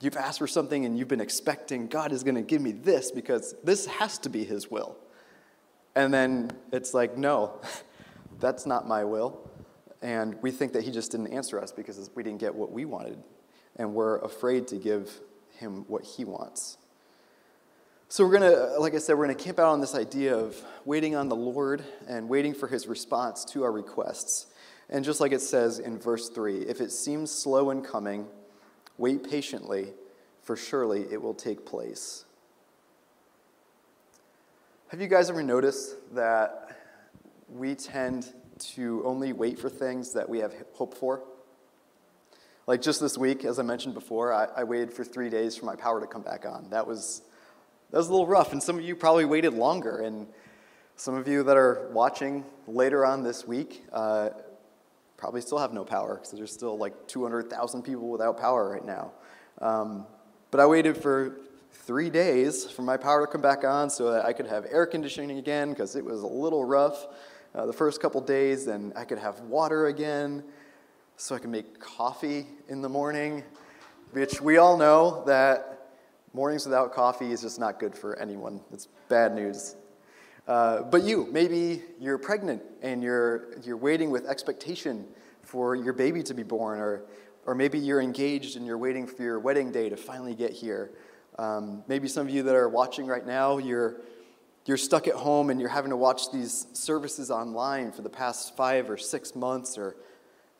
you've 0.00 0.16
asked 0.16 0.38
for 0.38 0.46
something 0.46 0.84
and 0.86 0.98
you've 0.98 1.08
been 1.08 1.20
expecting 1.20 1.86
God 1.86 2.12
is 2.12 2.22
going 2.22 2.34
to 2.34 2.42
give 2.42 2.62
me 2.62 2.72
this 2.72 3.10
because 3.10 3.54
this 3.64 3.86
has 3.86 4.18
to 4.18 4.28
be 4.30 4.44
his 4.44 4.70
will. 4.70 4.96
And 5.94 6.12
then 6.12 6.50
it's 6.72 6.94
like, 6.94 7.16
no, 7.18 7.60
that's 8.38 8.64
not 8.64 8.88
my 8.88 9.04
will. 9.04 9.49
And 10.02 10.40
we 10.42 10.50
think 10.50 10.72
that 10.72 10.84
he 10.84 10.90
just 10.90 11.10
didn't 11.10 11.28
answer 11.28 11.60
us 11.60 11.72
because 11.72 12.10
we 12.14 12.22
didn't 12.22 12.40
get 12.40 12.54
what 12.54 12.72
we 12.72 12.84
wanted. 12.84 13.22
And 13.76 13.94
we're 13.94 14.18
afraid 14.18 14.66
to 14.68 14.76
give 14.76 15.10
him 15.58 15.84
what 15.88 16.04
he 16.04 16.24
wants. 16.24 16.78
So 18.08 18.24
we're 18.26 18.38
going 18.38 18.52
to, 18.52 18.80
like 18.80 18.94
I 18.94 18.98
said, 18.98 19.16
we're 19.16 19.26
going 19.26 19.36
to 19.36 19.44
camp 19.44 19.58
out 19.58 19.68
on 19.68 19.80
this 19.80 19.94
idea 19.94 20.36
of 20.36 20.60
waiting 20.84 21.14
on 21.14 21.28
the 21.28 21.36
Lord 21.36 21.84
and 22.08 22.28
waiting 22.28 22.54
for 22.54 22.66
his 22.66 22.88
response 22.88 23.44
to 23.46 23.62
our 23.62 23.70
requests. 23.70 24.46
And 24.88 25.04
just 25.04 25.20
like 25.20 25.30
it 25.30 25.40
says 25.40 25.78
in 25.78 25.98
verse 25.98 26.28
3 26.28 26.62
if 26.62 26.80
it 26.80 26.90
seems 26.90 27.30
slow 27.30 27.70
in 27.70 27.82
coming, 27.82 28.26
wait 28.98 29.30
patiently, 29.30 29.92
for 30.42 30.56
surely 30.56 31.02
it 31.12 31.22
will 31.22 31.34
take 31.34 31.64
place. 31.64 32.24
Have 34.88 35.00
you 35.00 35.06
guys 35.06 35.30
ever 35.30 35.44
noticed 35.44 35.94
that 36.16 36.76
we 37.48 37.76
tend 37.76 38.32
to 38.74 39.02
only 39.04 39.32
wait 39.32 39.58
for 39.58 39.68
things 39.68 40.12
that 40.12 40.28
we 40.28 40.38
have 40.38 40.54
hope 40.74 40.94
for? 40.94 41.22
Like 42.66 42.82
just 42.82 43.00
this 43.00 43.18
week, 43.18 43.44
as 43.44 43.58
I 43.58 43.62
mentioned 43.62 43.94
before, 43.94 44.32
I, 44.32 44.46
I, 44.58 44.64
waited 44.64 44.92
for 44.92 45.02
three 45.02 45.28
days 45.28 45.56
for 45.56 45.66
my 45.66 45.74
power 45.74 46.00
to 46.00 46.06
come 46.06 46.22
back 46.22 46.46
on. 46.46 46.70
That 46.70 46.86
was, 46.86 47.22
that 47.90 47.98
was 47.98 48.08
a 48.08 48.10
little 48.12 48.26
rough, 48.26 48.52
and 48.52 48.62
some 48.62 48.78
of 48.78 48.84
you 48.84 48.94
probably 48.94 49.24
waited 49.24 49.54
longer. 49.54 49.98
And 49.98 50.28
some 50.94 51.14
of 51.14 51.26
you 51.26 51.42
that 51.44 51.56
are 51.56 51.88
watching 51.92 52.44
later 52.68 53.04
on 53.04 53.22
this 53.22 53.46
week 53.46 53.82
uh, 53.92 54.28
probably 55.16 55.40
still 55.40 55.58
have 55.58 55.72
no 55.72 55.84
power 55.84 56.14
because 56.16 56.30
there's 56.30 56.52
still 56.52 56.78
like 56.78 57.08
200,000 57.08 57.82
people 57.82 58.08
without 58.08 58.38
power 58.38 58.70
right 58.70 58.84
now. 58.84 59.12
Um, 59.60 60.06
but 60.50 60.60
I 60.60 60.66
waited 60.66 60.96
for 60.96 61.38
three 61.72 62.10
days 62.10 62.70
for 62.70 62.82
my 62.82 62.96
power 62.96 63.26
to 63.26 63.32
come 63.32 63.40
back 63.40 63.64
on 63.64 63.90
so 63.90 64.12
that 64.12 64.24
I 64.24 64.32
could 64.32 64.46
have 64.46 64.66
air 64.70 64.86
conditioning 64.86 65.38
again 65.38 65.70
because 65.70 65.96
it 65.96 66.04
was 66.04 66.22
a 66.22 66.26
little 66.26 66.64
rough 66.64 67.06
uh, 67.54 67.66
the 67.66 67.72
first 67.72 68.00
couple 68.00 68.20
days, 68.20 68.66
and 68.66 68.92
I 68.96 69.04
could 69.04 69.18
have 69.18 69.40
water 69.40 69.86
again 69.86 70.44
so 71.16 71.34
I 71.34 71.38
can 71.38 71.50
make 71.50 71.78
coffee 71.78 72.46
in 72.68 72.80
the 72.80 72.88
morning, 72.88 73.42
which 74.12 74.40
we 74.40 74.58
all 74.58 74.76
know 74.76 75.24
that 75.26 75.88
mornings 76.32 76.64
without 76.64 76.94
coffee 76.94 77.32
is 77.32 77.42
just 77.42 77.58
not 77.58 77.80
good 77.80 77.94
for 77.94 78.18
anyone. 78.18 78.60
It's 78.72 78.88
bad 79.08 79.34
news. 79.34 79.76
Uh, 80.46 80.82
but 80.82 81.02
you, 81.02 81.28
maybe 81.30 81.82
you're 82.00 82.18
pregnant 82.18 82.62
and 82.82 83.02
you're, 83.02 83.58
you're 83.62 83.76
waiting 83.76 84.10
with 84.10 84.26
expectation 84.26 85.06
for 85.42 85.74
your 85.74 85.92
baby 85.92 86.22
to 86.22 86.34
be 86.34 86.42
born, 86.42 86.78
or, 86.78 87.02
or 87.46 87.54
maybe 87.54 87.78
you're 87.78 88.00
engaged 88.00 88.56
and 88.56 88.64
you're 88.64 88.78
waiting 88.78 89.06
for 89.06 89.22
your 89.22 89.38
wedding 89.38 89.70
day 89.70 89.88
to 89.88 89.96
finally 89.96 90.34
get 90.34 90.52
here. 90.52 90.92
Um, 91.38 91.84
maybe 91.88 92.08
some 92.08 92.26
of 92.26 92.32
you 92.32 92.42
that 92.44 92.54
are 92.54 92.68
watching 92.68 93.06
right 93.06 93.26
now, 93.26 93.58
you're, 93.58 94.00
you're 94.66 94.76
stuck 94.76 95.08
at 95.08 95.14
home 95.14 95.50
and 95.50 95.60
you're 95.60 95.70
having 95.70 95.90
to 95.90 95.96
watch 95.96 96.30
these 96.32 96.66
services 96.72 97.30
online 97.30 97.92
for 97.92 98.02
the 98.02 98.10
past 98.10 98.56
five 98.56 98.90
or 98.90 98.96
six 98.96 99.34
months 99.34 99.78
or 99.78 99.96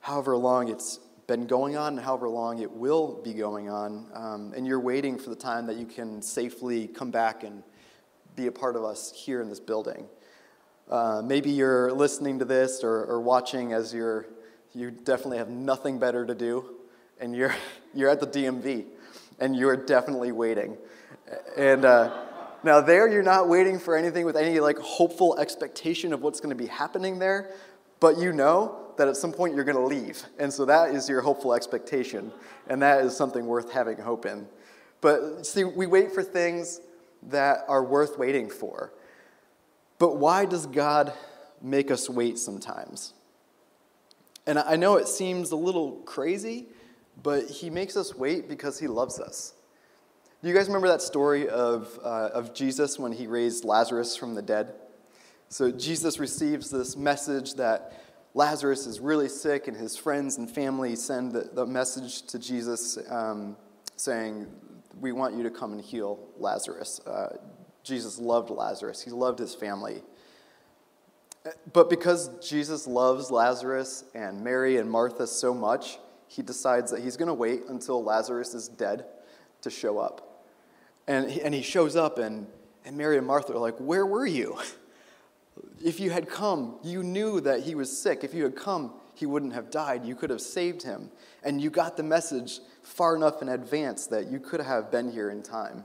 however 0.00 0.36
long 0.36 0.68
it's 0.68 0.98
been 1.26 1.46
going 1.46 1.76
on 1.76 1.96
and 1.96 2.04
however 2.04 2.28
long 2.28 2.60
it 2.60 2.70
will 2.70 3.20
be 3.22 3.34
going 3.34 3.68
on. 3.68 4.06
Um, 4.14 4.52
and 4.56 4.66
you're 4.66 4.80
waiting 4.80 5.18
for 5.18 5.30
the 5.30 5.36
time 5.36 5.66
that 5.66 5.76
you 5.76 5.86
can 5.86 6.22
safely 6.22 6.88
come 6.88 7.10
back 7.10 7.44
and 7.44 7.62
be 8.34 8.46
a 8.46 8.52
part 8.52 8.74
of 8.74 8.84
us 8.84 9.12
here 9.14 9.42
in 9.42 9.48
this 9.48 9.60
building. 9.60 10.06
Uh, 10.90 11.22
maybe 11.24 11.50
you're 11.50 11.92
listening 11.92 12.38
to 12.40 12.44
this 12.44 12.82
or, 12.82 13.04
or 13.04 13.20
watching 13.20 13.72
as 13.72 13.94
you're, 13.94 14.26
you 14.74 14.90
definitely 14.90 15.38
have 15.38 15.50
nothing 15.50 16.00
better 16.00 16.26
to 16.26 16.34
do, 16.34 16.64
and 17.20 17.36
you're, 17.36 17.54
you're 17.94 18.08
at 18.10 18.18
the 18.18 18.26
DMV, 18.26 18.86
and 19.38 19.54
you're 19.54 19.76
definitely 19.76 20.32
waiting. 20.32 20.76
And 21.56 21.84
uh, 21.84 22.24
now, 22.62 22.80
there, 22.80 23.08
you're 23.08 23.22
not 23.22 23.48
waiting 23.48 23.78
for 23.78 23.96
anything 23.96 24.24
with 24.24 24.36
any 24.36 24.60
like 24.60 24.78
hopeful 24.78 25.38
expectation 25.38 26.12
of 26.12 26.22
what's 26.22 26.40
going 26.40 26.56
to 26.56 26.62
be 26.62 26.68
happening 26.68 27.18
there, 27.18 27.50
but 28.00 28.18
you 28.18 28.32
know 28.32 28.76
that 28.96 29.08
at 29.08 29.16
some 29.16 29.32
point 29.32 29.54
you're 29.54 29.64
going 29.64 29.76
to 29.76 29.82
leave. 29.82 30.22
And 30.38 30.52
so 30.52 30.66
that 30.66 30.94
is 30.94 31.08
your 31.08 31.22
hopeful 31.22 31.54
expectation. 31.54 32.32
And 32.68 32.82
that 32.82 33.04
is 33.04 33.16
something 33.16 33.46
worth 33.46 33.72
having 33.72 33.96
hope 33.98 34.26
in. 34.26 34.46
But 35.00 35.46
see, 35.46 35.64
we 35.64 35.86
wait 35.86 36.12
for 36.12 36.22
things 36.22 36.80
that 37.24 37.64
are 37.68 37.82
worth 37.82 38.18
waiting 38.18 38.50
for. 38.50 38.92
But 39.98 40.16
why 40.16 40.44
does 40.44 40.66
God 40.66 41.12
make 41.62 41.90
us 41.90 42.08
wait 42.08 42.38
sometimes? 42.38 43.14
And 44.46 44.58
I 44.58 44.76
know 44.76 44.96
it 44.96 45.08
seems 45.08 45.50
a 45.50 45.56
little 45.56 45.92
crazy, 46.04 46.66
but 47.22 47.46
He 47.48 47.70
makes 47.70 47.96
us 47.96 48.14
wait 48.14 48.48
because 48.48 48.78
He 48.78 48.86
loves 48.86 49.20
us. 49.20 49.54
Do 50.42 50.48
you 50.48 50.54
guys 50.54 50.68
remember 50.68 50.88
that 50.88 51.02
story 51.02 51.50
of, 51.50 51.98
uh, 52.02 52.30
of 52.32 52.54
Jesus 52.54 52.98
when 52.98 53.12
He 53.12 53.26
raised 53.26 53.66
Lazarus 53.66 54.16
from 54.16 54.34
the 54.34 54.40
dead? 54.40 54.72
So 55.50 55.70
Jesus 55.70 56.18
receives 56.18 56.70
this 56.70 56.96
message 56.96 57.54
that 57.54 58.00
Lazarus 58.32 58.86
is 58.86 59.00
really 59.00 59.28
sick, 59.28 59.68
and 59.68 59.76
his 59.76 59.98
friends 59.98 60.38
and 60.38 60.50
family 60.50 60.96
send 60.96 61.32
the, 61.32 61.50
the 61.52 61.66
message 61.66 62.22
to 62.22 62.38
Jesus 62.38 62.96
um, 63.10 63.54
saying, 63.96 64.46
We 64.98 65.12
want 65.12 65.34
you 65.34 65.42
to 65.42 65.50
come 65.50 65.72
and 65.72 65.80
heal 65.82 66.18
Lazarus. 66.38 67.00
Uh, 67.00 67.36
Jesus 67.82 68.18
loved 68.18 68.48
Lazarus, 68.48 69.02
he 69.02 69.10
loved 69.10 69.38
his 69.38 69.54
family. 69.54 70.02
But 71.74 71.90
because 71.90 72.30
Jesus 72.48 72.86
loves 72.86 73.30
Lazarus 73.30 74.04
and 74.14 74.42
Mary 74.42 74.78
and 74.78 74.90
Martha 74.90 75.26
so 75.26 75.52
much, 75.52 75.98
he 76.28 76.40
decides 76.40 76.90
that 76.92 77.02
he's 77.02 77.18
going 77.18 77.28
to 77.28 77.34
wait 77.34 77.64
until 77.68 78.02
Lazarus 78.02 78.54
is 78.54 78.68
dead 78.68 79.04
to 79.60 79.68
show 79.68 79.98
up. 79.98 80.29
And 81.10 81.28
he, 81.28 81.42
and 81.42 81.52
he 81.52 81.62
shows 81.62 81.96
up, 81.96 82.18
and, 82.18 82.46
and 82.84 82.96
Mary 82.96 83.18
and 83.18 83.26
Martha 83.26 83.52
are 83.52 83.58
like, 83.58 83.76
Where 83.78 84.06
were 84.06 84.26
you? 84.26 84.58
If 85.84 85.98
you 85.98 86.10
had 86.10 86.28
come, 86.28 86.76
you 86.82 87.02
knew 87.02 87.40
that 87.40 87.60
he 87.64 87.74
was 87.74 88.00
sick. 88.00 88.22
If 88.22 88.32
you 88.34 88.44
had 88.44 88.54
come, 88.54 88.92
he 89.14 89.26
wouldn't 89.26 89.54
have 89.54 89.70
died. 89.70 90.04
You 90.04 90.14
could 90.14 90.30
have 90.30 90.40
saved 90.40 90.82
him. 90.82 91.10
And 91.42 91.60
you 91.60 91.68
got 91.70 91.96
the 91.96 92.02
message 92.02 92.60
far 92.82 93.16
enough 93.16 93.42
in 93.42 93.48
advance 93.48 94.06
that 94.06 94.30
you 94.30 94.40
could 94.40 94.60
have 94.60 94.90
been 94.90 95.10
here 95.10 95.30
in 95.30 95.42
time. 95.42 95.84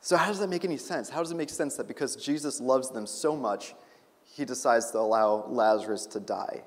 So, 0.00 0.16
how 0.16 0.26
does 0.26 0.38
that 0.40 0.48
make 0.48 0.64
any 0.64 0.78
sense? 0.78 1.08
How 1.08 1.20
does 1.20 1.30
it 1.30 1.36
make 1.36 1.50
sense 1.50 1.76
that 1.76 1.86
because 1.86 2.16
Jesus 2.16 2.60
loves 2.60 2.90
them 2.90 3.06
so 3.06 3.36
much, 3.36 3.74
he 4.24 4.44
decides 4.44 4.90
to 4.90 4.98
allow 4.98 5.46
Lazarus 5.48 6.06
to 6.06 6.20
die? 6.20 6.62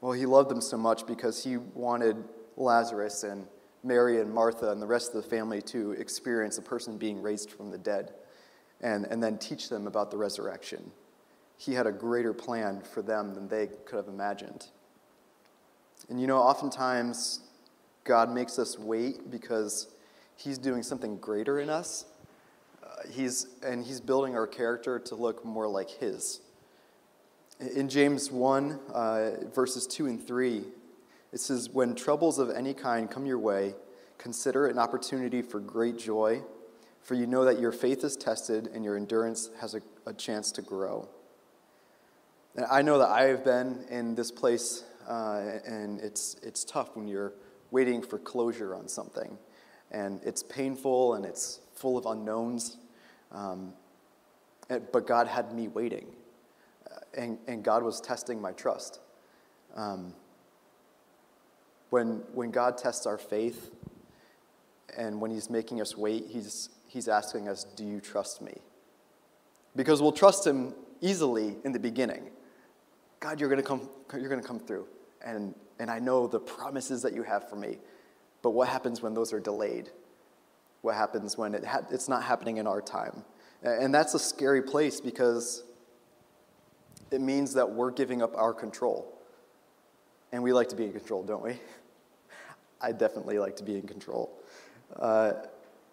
Well, 0.00 0.12
he 0.12 0.26
loved 0.26 0.50
them 0.50 0.60
so 0.60 0.76
much 0.76 1.06
because 1.06 1.44
he 1.44 1.56
wanted 1.56 2.16
Lazarus 2.56 3.24
and 3.24 3.46
Mary 3.84 4.20
and 4.20 4.32
Martha 4.32 4.70
and 4.70 4.80
the 4.80 4.86
rest 4.86 5.14
of 5.14 5.22
the 5.22 5.28
family 5.28 5.60
to 5.62 5.92
experience 5.92 6.58
a 6.58 6.62
person 6.62 6.96
being 6.96 7.20
raised 7.20 7.50
from 7.50 7.70
the 7.70 7.78
dead 7.78 8.12
and, 8.80 9.04
and 9.06 9.22
then 9.22 9.38
teach 9.38 9.68
them 9.68 9.86
about 9.86 10.10
the 10.10 10.16
resurrection. 10.16 10.90
He 11.56 11.74
had 11.74 11.86
a 11.86 11.92
greater 11.92 12.32
plan 12.32 12.80
for 12.80 13.02
them 13.02 13.34
than 13.34 13.48
they 13.48 13.68
could 13.84 13.96
have 13.96 14.08
imagined. 14.08 14.66
And 16.08 16.20
you 16.20 16.26
know, 16.26 16.38
oftentimes 16.38 17.40
God 18.04 18.32
makes 18.32 18.58
us 18.58 18.78
wait 18.78 19.30
because 19.30 19.88
He's 20.36 20.58
doing 20.58 20.82
something 20.82 21.16
greater 21.18 21.60
in 21.60 21.70
us. 21.70 22.06
Uh, 22.82 23.08
he's, 23.10 23.46
and 23.64 23.84
He's 23.84 24.00
building 24.00 24.34
our 24.34 24.46
character 24.46 24.98
to 24.98 25.14
look 25.14 25.44
more 25.44 25.68
like 25.68 25.88
His. 25.88 26.40
In 27.74 27.88
James 27.88 28.32
1, 28.32 28.80
uh, 28.92 29.30
verses 29.54 29.86
2 29.86 30.06
and 30.06 30.26
3, 30.26 30.64
it 31.34 31.40
says, 31.40 31.68
When 31.68 31.94
troubles 31.94 32.38
of 32.38 32.48
any 32.48 32.72
kind 32.72 33.10
come 33.10 33.26
your 33.26 33.38
way, 33.38 33.74
consider 34.16 34.66
it 34.66 34.72
an 34.72 34.78
opportunity 34.78 35.42
for 35.42 35.60
great 35.60 35.98
joy 35.98 36.42
for 37.04 37.14
you 37.14 37.26
know 37.26 37.44
that 37.44 37.60
your 37.60 37.70
faith 37.70 38.02
is 38.02 38.16
tested 38.16 38.70
and 38.72 38.82
your 38.82 38.96
endurance 38.96 39.50
has 39.60 39.74
a, 39.74 39.82
a 40.06 40.14
chance 40.14 40.50
to 40.52 40.62
grow. 40.62 41.06
And 42.56 42.64
I 42.70 42.80
know 42.80 42.98
that 42.98 43.10
I 43.10 43.24
have 43.24 43.44
been 43.44 43.84
in 43.90 44.14
this 44.14 44.30
place, 44.30 44.84
uh, 45.06 45.58
and 45.66 46.00
it's, 46.00 46.36
it's 46.42 46.64
tough 46.64 46.96
when 46.96 47.06
you're 47.06 47.34
waiting 47.70 48.00
for 48.00 48.18
closure 48.18 48.74
on 48.74 48.88
something. 48.88 49.36
And 49.90 50.20
it's 50.24 50.42
painful 50.42 51.14
and 51.14 51.26
it's 51.26 51.60
full 51.74 51.98
of 51.98 52.06
unknowns. 52.06 52.78
Um, 53.30 53.74
but 54.68 55.06
God 55.06 55.26
had 55.26 55.52
me 55.52 55.68
waiting, 55.68 56.06
uh, 56.90 57.00
and, 57.18 57.38
and 57.46 57.62
God 57.62 57.82
was 57.82 58.00
testing 58.00 58.40
my 58.40 58.52
trust. 58.52 59.00
Um, 59.76 60.14
when, 61.94 62.24
when 62.32 62.50
God 62.50 62.76
tests 62.76 63.06
our 63.06 63.16
faith 63.16 63.70
and 64.98 65.20
when 65.20 65.30
He's 65.30 65.48
making 65.48 65.80
us 65.80 65.96
wait, 65.96 66.24
He's, 66.28 66.68
he's 66.88 67.06
asking 67.06 67.48
us, 67.48 67.62
Do 67.62 67.84
you 67.84 68.00
trust 68.00 68.42
me? 68.42 68.56
Because 69.76 70.02
we'll 70.02 70.10
trust 70.10 70.44
Him 70.44 70.74
easily 71.00 71.54
in 71.64 71.70
the 71.70 71.78
beginning. 71.78 72.30
God, 73.20 73.38
you're 73.38 73.48
going 73.48 73.62
to 73.62 73.66
come, 73.66 73.88
you're 74.12 74.28
going 74.28 74.40
to 74.40 74.46
come 74.46 74.58
through. 74.58 74.88
And, 75.24 75.54
and 75.78 75.88
I 75.88 76.00
know 76.00 76.26
the 76.26 76.40
promises 76.40 77.00
that 77.02 77.14
you 77.14 77.22
have 77.22 77.48
for 77.48 77.54
me. 77.54 77.78
But 78.42 78.50
what 78.50 78.66
happens 78.66 79.00
when 79.00 79.14
those 79.14 79.32
are 79.32 79.38
delayed? 79.38 79.88
What 80.82 80.96
happens 80.96 81.38
when 81.38 81.54
it 81.54 81.64
ha- 81.64 81.86
it's 81.92 82.08
not 82.08 82.24
happening 82.24 82.56
in 82.56 82.66
our 82.66 82.82
time? 82.82 83.22
And 83.62 83.94
that's 83.94 84.14
a 84.14 84.18
scary 84.18 84.62
place 84.62 85.00
because 85.00 85.62
it 87.12 87.20
means 87.20 87.54
that 87.54 87.70
we're 87.70 87.92
giving 87.92 88.20
up 88.20 88.36
our 88.36 88.52
control. 88.52 89.16
And 90.32 90.42
we 90.42 90.52
like 90.52 90.70
to 90.70 90.76
be 90.76 90.86
in 90.86 90.92
control, 90.92 91.22
don't 91.22 91.44
we? 91.44 91.60
I 92.84 92.92
definitely 92.92 93.38
like 93.38 93.56
to 93.56 93.64
be 93.64 93.76
in 93.76 93.86
control. 93.86 94.30
Uh, 94.94 95.32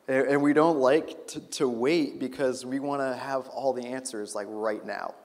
and, 0.10 0.27
and, 0.27 0.41
we 0.41 0.51
don't 0.51 0.79
like 0.79 1.25
to, 1.27 1.39
to 1.39 1.69
wait 1.69 2.19
because 2.19 2.65
we 2.65 2.79
want 2.79 3.01
to 3.01 3.15
have 3.15 3.48
all 3.48 3.71
the 3.71 3.86
answers 3.86 4.36
like 4.36 4.48
right 4.50 4.86
now. 4.86 5.15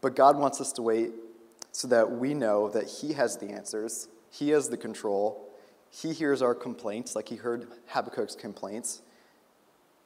But 0.00 0.16
God 0.16 0.36
wants 0.36 0.60
us 0.60 0.72
to 0.72 0.82
wait 0.82 1.12
so 1.70 1.86
that 1.88 2.10
we 2.10 2.34
know 2.34 2.68
that 2.70 2.88
He 2.88 3.12
has 3.12 3.36
the 3.36 3.50
answers, 3.50 4.08
He 4.32 4.50
has 4.50 4.68
the 4.68 4.76
control, 4.76 5.48
He 5.90 6.12
hears 6.12 6.42
our 6.42 6.56
complaints, 6.56 7.14
like 7.14 7.28
He 7.28 7.36
heard 7.36 7.68
Habakkuk's 7.86 8.34
complaints. 8.34 9.02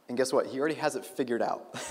And 0.09 0.19
guess 0.19 0.35
what? 0.35 0.49
He 0.49 0.61
already 0.61 0.75
has 0.75 0.97
it 0.97 1.07
figured 1.07 1.41
out. 1.41 1.83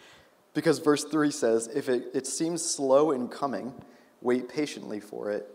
because 0.54 0.78
verse 0.78 1.04
3 1.04 1.30
says, 1.30 1.68
If 1.68 1.90
it, 1.90 2.06
it 2.14 2.26
seems 2.26 2.64
slow 2.64 3.10
in 3.10 3.28
coming, 3.28 3.74
wait 4.22 4.48
patiently 4.48 5.00
for 5.00 5.30
it, 5.30 5.46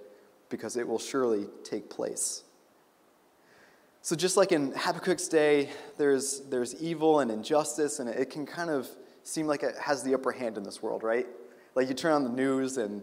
because 0.49 0.77
it 0.77 0.87
will 0.87 0.99
surely 0.99 1.47
take 1.63 1.89
place. 1.89 2.43
So, 4.05 4.17
just 4.17 4.35
like 4.35 4.51
in 4.51 4.73
Habakkuk's 4.73 5.29
day, 5.29 5.69
there's, 5.97 6.41
there's 6.49 6.75
evil 6.81 7.21
and 7.21 7.31
injustice, 7.31 7.99
and 7.99 8.09
it 8.09 8.29
can 8.29 8.45
kind 8.45 8.69
of 8.69 8.85
seem 9.23 9.47
like 9.47 9.63
it 9.63 9.77
has 9.77 10.03
the 10.03 10.13
upper 10.13 10.33
hand 10.33 10.57
in 10.57 10.63
this 10.63 10.83
world, 10.83 11.03
right? 11.03 11.25
Like 11.73 11.87
you 11.87 11.93
turn 11.93 12.11
on 12.11 12.25
the 12.25 12.29
news, 12.29 12.75
and 12.75 13.01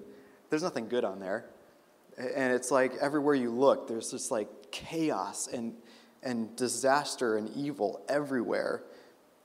there's 0.50 0.62
nothing 0.62 0.88
good 0.88 1.02
on 1.02 1.18
there. 1.18 1.46
And 2.18 2.52
it's 2.52 2.70
like 2.70 2.92
everywhere 3.00 3.34
you 3.34 3.50
look, 3.50 3.88
there's 3.88 4.10
just 4.10 4.30
like 4.30 4.48
chaos 4.72 5.46
and, 5.46 5.72
and 6.22 6.54
disaster 6.54 7.38
and 7.38 7.48
evil 7.56 8.04
everywhere. 8.10 8.82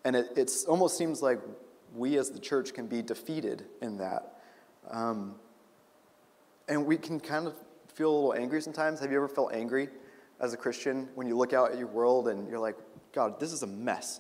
And 0.04 0.18
it 0.18 0.28
it's, 0.36 0.66
almost 0.66 0.98
seems 0.98 1.22
like 1.22 1.40
we 1.96 2.18
as 2.18 2.32
the 2.32 2.40
church 2.40 2.74
can 2.74 2.88
be 2.88 3.02
defeated 3.02 3.64
in 3.82 3.96
that. 4.00 4.42
Um, 4.92 5.36
and 6.68 6.86
we 6.86 6.98
can 6.98 7.18
kind 7.18 7.48
of 7.48 7.54
feel 7.94 8.10
a 8.10 8.14
little 8.14 8.34
angry 8.34 8.62
sometimes. 8.62 9.00
Have 9.00 9.10
you 9.10 9.16
ever 9.16 9.30
felt 9.30 9.54
angry 9.54 9.88
as 10.40 10.54
a 10.54 10.58
Christian 10.58 11.08
when 11.16 11.28
you 11.28 11.38
look 11.38 11.54
out 11.54 11.72
at 11.72 11.78
your 11.78 11.88
world 11.88 12.28
and 12.28 12.50
you're 12.50 12.60
like, 12.60 12.76
God, 13.14 13.40
this 13.40 13.52
is 13.52 13.64
a 13.64 13.68
mess. 13.68 14.20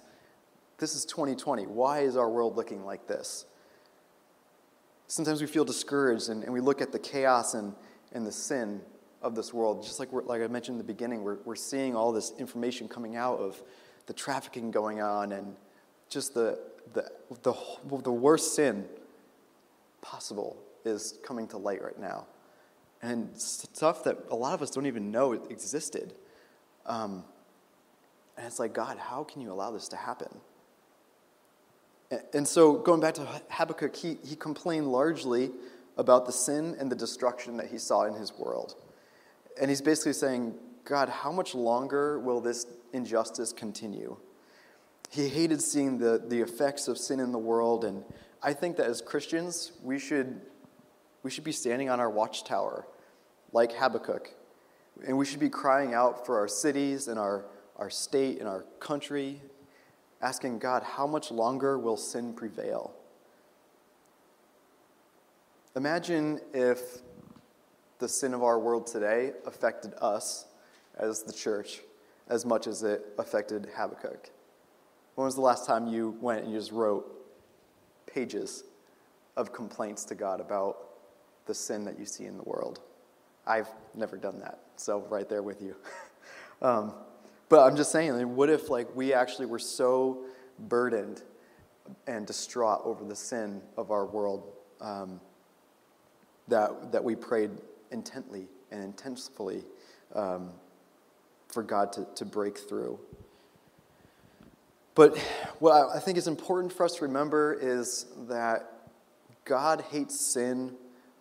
This 0.78 0.96
is 0.96 1.06
2020. 1.06 1.68
Why 1.68 2.00
is 2.00 2.18
our 2.18 2.30
world 2.30 2.56
looking 2.56 2.86
like 2.86 3.08
this? 3.08 3.46
Sometimes 5.08 5.42
we 5.42 5.48
feel 5.48 5.66
discouraged 5.66 6.30
and, 6.30 6.44
and 6.44 6.52
we 6.52 6.62
look 6.62 6.82
at 6.82 6.92
the 6.92 7.00
chaos 7.00 7.54
and, 7.54 7.74
and 8.14 8.26
the 8.26 8.32
sin 8.32 8.82
of 9.22 9.36
this 9.36 9.54
world. 9.54 9.84
Just 9.84 10.00
like, 10.00 10.10
like 10.12 10.42
I 10.42 10.48
mentioned 10.48 10.76
in 10.76 10.78
the 10.80 10.84
beginning, 10.94 11.24
we're, 11.24 11.38
we're 11.46 11.56
seeing 11.56 11.96
all 11.96 12.12
this 12.12 12.34
information 12.40 12.88
coming 12.88 13.16
out 13.16 13.40
of 13.40 13.62
the 14.08 14.14
trafficking 14.14 14.72
going 14.72 15.02
on 15.02 15.32
and 15.32 15.56
just 16.10 16.34
the, 16.34 16.60
the, 16.94 17.10
the, 17.44 17.54
the 18.04 18.12
worst 18.12 18.56
sin 18.56 18.86
possible 20.02 20.58
is 20.86 21.18
coming 21.24 21.48
to 21.50 21.58
light 21.58 21.84
right 21.84 22.00
now. 22.00 22.28
And 23.02 23.30
stuff 23.40 24.04
that 24.06 24.18
a 24.32 24.36
lot 24.36 24.54
of 24.54 24.62
us 24.62 24.72
don't 24.72 24.86
even 24.86 25.12
know 25.12 25.34
existed. 25.34 26.14
Um, 26.86 27.24
and 28.38 28.46
it's 28.48 28.60
like, 28.60 28.74
God, 28.74 28.98
how 28.98 29.24
can 29.24 29.42
you 29.42 29.52
allow 29.52 29.72
this 29.72 29.88
to 29.90 29.96
happen? 29.96 30.30
And 32.34 32.48
so, 32.48 32.74
going 32.74 33.02
back 33.02 33.16
to 33.16 33.28
Habakkuk, 33.50 33.96
he, 33.96 34.18
he 34.24 34.36
complained 34.36 34.92
largely 34.92 35.52
about 35.98 36.26
the 36.26 36.32
sin 36.32 36.76
and 36.80 36.92
the 36.92 36.96
destruction 36.96 37.58
that 37.58 37.68
he 37.68 37.78
saw 37.78 38.04
in 38.04 38.14
his 38.14 38.34
world. 38.34 38.76
And 39.60 39.70
he's 39.70 39.82
basically 39.82 40.14
saying, 40.14 40.56
God, 40.84 41.10
how 41.10 41.32
much 41.32 41.56
longer 41.56 42.20
will 42.20 42.42
this 42.42 42.68
injustice 42.94 43.52
continue? 43.52 44.18
He 45.10 45.30
hated 45.30 45.62
seeing 45.62 45.98
the, 45.98 46.22
the 46.26 46.42
effects 46.42 46.88
of 46.88 46.98
sin 46.98 47.20
in 47.20 47.32
the 47.32 47.40
world. 47.40 47.86
And 47.86 48.04
I 48.44 48.54
think 48.54 48.78
that 48.78 48.88
as 48.88 49.02
Christians, 49.02 49.72
we 49.82 49.98
should, 49.98 50.42
we 51.26 51.32
should 51.32 51.44
be 51.44 51.52
standing 51.52 51.90
on 51.90 52.00
our 52.00 52.10
watchtower 52.10 52.86
like 53.52 53.74
Habakkuk. 53.74 54.30
And 55.08 55.18
we 55.18 55.26
should 55.26 55.40
be 55.40 55.50
crying 55.50 55.92
out 55.92 56.24
for 56.24 56.38
our 56.38 56.48
cities 56.48 57.08
and 57.08 57.18
our, 57.18 57.46
our 57.78 57.90
state 57.90 58.38
and 58.38 58.48
our 58.48 58.62
country, 58.80 59.42
asking 60.22 60.60
God, 60.60 60.84
how 60.84 61.08
much 61.08 61.32
longer 61.32 61.80
will 61.80 61.98
sin 61.98 62.32
prevail? 62.36 62.94
Imagine 65.76 66.42
if 66.54 67.00
the 67.98 68.08
sin 68.08 68.36
of 68.36 68.44
our 68.44 68.60
world 68.60 68.86
today 68.86 69.32
affected 69.48 69.96
us 70.00 70.46
as 70.96 71.24
the 71.24 71.34
church 71.34 71.80
as 72.30 72.46
much 72.46 72.68
as 72.68 72.84
it 72.84 73.04
affected 73.18 73.68
Habakkuk. 73.76 74.30
When 75.16 75.26
was 75.26 75.34
the 75.34 75.42
last 75.42 75.66
time 75.66 75.88
you 75.88 76.16
went 76.22 76.44
and 76.44 76.54
you 76.54 76.60
just 76.60 76.72
wrote 76.72 77.12
pages 78.06 78.64
of 79.36 79.52
complaints 79.52 80.04
to 80.06 80.14
God 80.14 80.40
about 80.40 80.92
the 81.46 81.54
sin 81.54 81.86
that 81.86 82.00
you 82.00 82.06
see 82.06 82.26
in 82.26 82.38
the 82.38 82.44
world? 82.44 82.80
I've 83.48 83.70
never 83.94 84.18
done 84.18 84.40
that, 84.40 84.60
so 84.76 85.06
right 85.10 85.28
there 85.30 85.44
with 85.44 85.62
you. 85.62 85.76
um, 86.62 86.94
but 87.50 87.64
I'm 87.64 87.76
just 87.76 87.92
saying, 87.92 88.36
what 88.36 88.50
if 88.50 88.70
like 88.70 88.96
we 88.96 89.14
actually 89.14 89.46
were 89.46 89.60
so 89.60 90.26
burdened 90.58 91.22
and 92.08 92.26
distraught 92.26 92.82
over 92.84 93.04
the 93.04 93.16
sin 93.16 93.62
of 93.78 93.92
our 93.92 94.06
world 94.06 94.52
um, 94.82 95.20
that 96.48 96.92
that 96.92 97.04
we 97.04 97.16
prayed 97.16 97.52
intently 97.92 98.48
and 98.72 98.84
intensely 98.84 99.64
um, 100.16 100.52
for 101.48 101.64
God 101.64 101.94
to, 101.94 102.08
to 102.16 102.26
break 102.26 102.58
through. 102.58 103.00
But 104.96 105.18
what 105.60 105.90
I 105.96 106.00
think 106.00 106.18
is 106.18 106.28
important 106.28 106.72
for 106.72 106.86
us 106.86 106.96
to 106.96 107.04
remember 107.04 107.58
is 107.60 108.06
that 108.30 108.72
God 109.44 109.84
hates 109.92 110.20
sin 110.20 110.76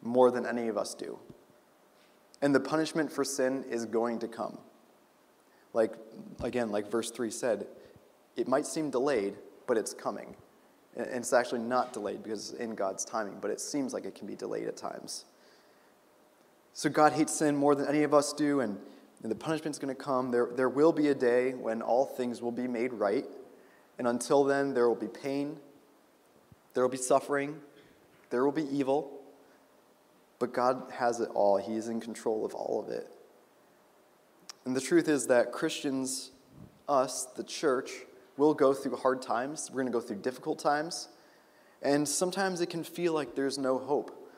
more 0.05 0.31
than 0.31 0.47
any 0.47 0.69
of 0.69 0.79
us 0.79 0.95
do. 0.95 1.19
And 2.41 2.55
the 2.55 2.61
punishment 2.61 3.11
for 3.11 3.25
sin 3.25 3.65
is 3.69 3.87
going 3.87 4.21
to 4.21 4.29
come. 4.29 4.59
Like, 5.73 5.95
again, 6.43 6.71
like 6.71 6.91
verse 6.91 7.11
3 7.11 7.31
said, 7.31 7.67
it 8.37 8.47
might 8.47 8.67
seem 8.67 8.91
delayed, 8.91 9.35
but 9.67 9.77
it's 9.77 9.93
coming. 9.93 10.37
And 10.97 11.07
it's 11.07 11.33
actually 11.33 11.61
not 11.61 11.93
delayed 11.93 12.23
because 12.23 12.53
it's 12.53 12.61
in 12.61 12.77
God's 12.77 13.05
timing, 13.05 13.39
but 13.41 13.51
it 13.51 13.61
seems 13.61 13.93
like 13.93 14.05
it 14.05 14.15
can 14.15 14.29
be 14.29 14.37
delayed 14.37 14.69
at 14.69 14.77
times. 14.77 15.25
So 16.75 16.89
God 16.89 17.13
hates 17.13 17.33
sin 17.35 17.57
more 17.57 17.75
than 17.75 17.89
any 17.89 18.03
of 18.05 18.15
us 18.15 18.33
do, 18.33 18.61
and, 18.61 18.79
and 19.23 19.33
the 19.33 19.37
punishment's 19.37 19.79
going 19.79 19.95
to 19.95 20.01
come. 20.01 20.31
There, 20.31 20.51
there 20.55 20.69
will 20.69 20.93
be 20.93 21.09
a 21.09 21.15
day 21.15 21.55
when 21.55 21.83
all 21.83 22.05
things 22.05 22.41
will 22.41 22.53
be 22.53 22.69
made 22.69 22.93
right 22.93 23.25
and 23.99 24.09
until 24.09 24.45
then, 24.45 24.75
there 24.75 24.89
will 24.89 24.97
be 24.97 25.09
pain, 25.09 25.57
there 26.75 26.83
will 26.83 26.91
be 26.91 26.97
suffering, 26.97 27.61
there 28.31 28.45
will 28.45 28.53
be 28.53 28.69
evil. 28.69 29.14
But 30.45 30.53
God 30.53 30.93
has 30.99 31.21
it 31.21 31.31
all, 31.33 31.57
He 31.57 31.73
is 31.73 31.89
in 31.89 32.03
control 32.03 32.45
of 32.45 32.55
all 32.55 32.79
of 32.79 32.91
it. 32.91 33.09
And 34.67 34.77
the 34.77 34.81
truth 34.81 35.09
is 35.09 35.29
that 35.29 35.53
Christians, 35.53 36.33
us, 36.87 37.25
the 37.35 37.43
church, 37.43 37.91
will 38.37 38.53
go 38.53 38.75
through 38.75 38.97
hard 38.97 39.23
times. 39.23 39.71
We're 39.71 39.81
going 39.81 39.91
to 39.91 39.99
go 39.99 40.03
through 40.03 40.19
difficult 40.19 40.59
times. 40.59 41.09
And 41.81 42.07
sometimes 42.07 42.61
it 42.61 42.69
can 42.69 42.85
feel 42.85 43.15
like 43.15 43.35
there's 43.35 43.57
no 43.57 43.79
hope. 43.79 44.31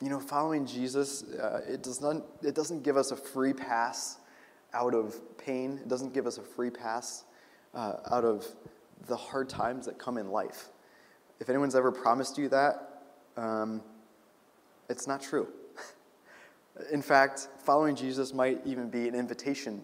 You 0.00 0.08
know, 0.08 0.20
following 0.20 0.66
Jesus, 0.66 1.24
uh, 1.24 1.62
it, 1.68 1.82
does 1.82 2.00
not, 2.00 2.22
it 2.44 2.54
doesn't 2.54 2.84
give 2.84 2.96
us 2.96 3.10
a 3.10 3.16
free 3.16 3.52
pass 3.52 4.18
out 4.72 4.94
of 4.94 5.16
pain. 5.36 5.80
It 5.82 5.88
doesn't 5.88 6.14
give 6.14 6.28
us 6.28 6.38
a 6.38 6.42
free 6.42 6.70
pass 6.70 7.24
uh, 7.74 7.94
out 8.08 8.24
of 8.24 8.46
the 9.08 9.16
hard 9.16 9.48
times 9.48 9.84
that 9.86 9.98
come 9.98 10.16
in 10.16 10.30
life. 10.30 10.66
If 11.40 11.48
anyone's 11.48 11.74
ever 11.74 11.90
promised 11.90 12.38
you 12.38 12.48
that, 12.50 13.02
um, 13.36 13.82
it's 14.88 15.06
not 15.06 15.22
true. 15.22 15.48
in 16.92 17.02
fact, 17.02 17.48
following 17.58 17.96
Jesus 17.96 18.32
might 18.32 18.60
even 18.64 18.88
be 18.88 19.08
an 19.08 19.14
invitation 19.14 19.82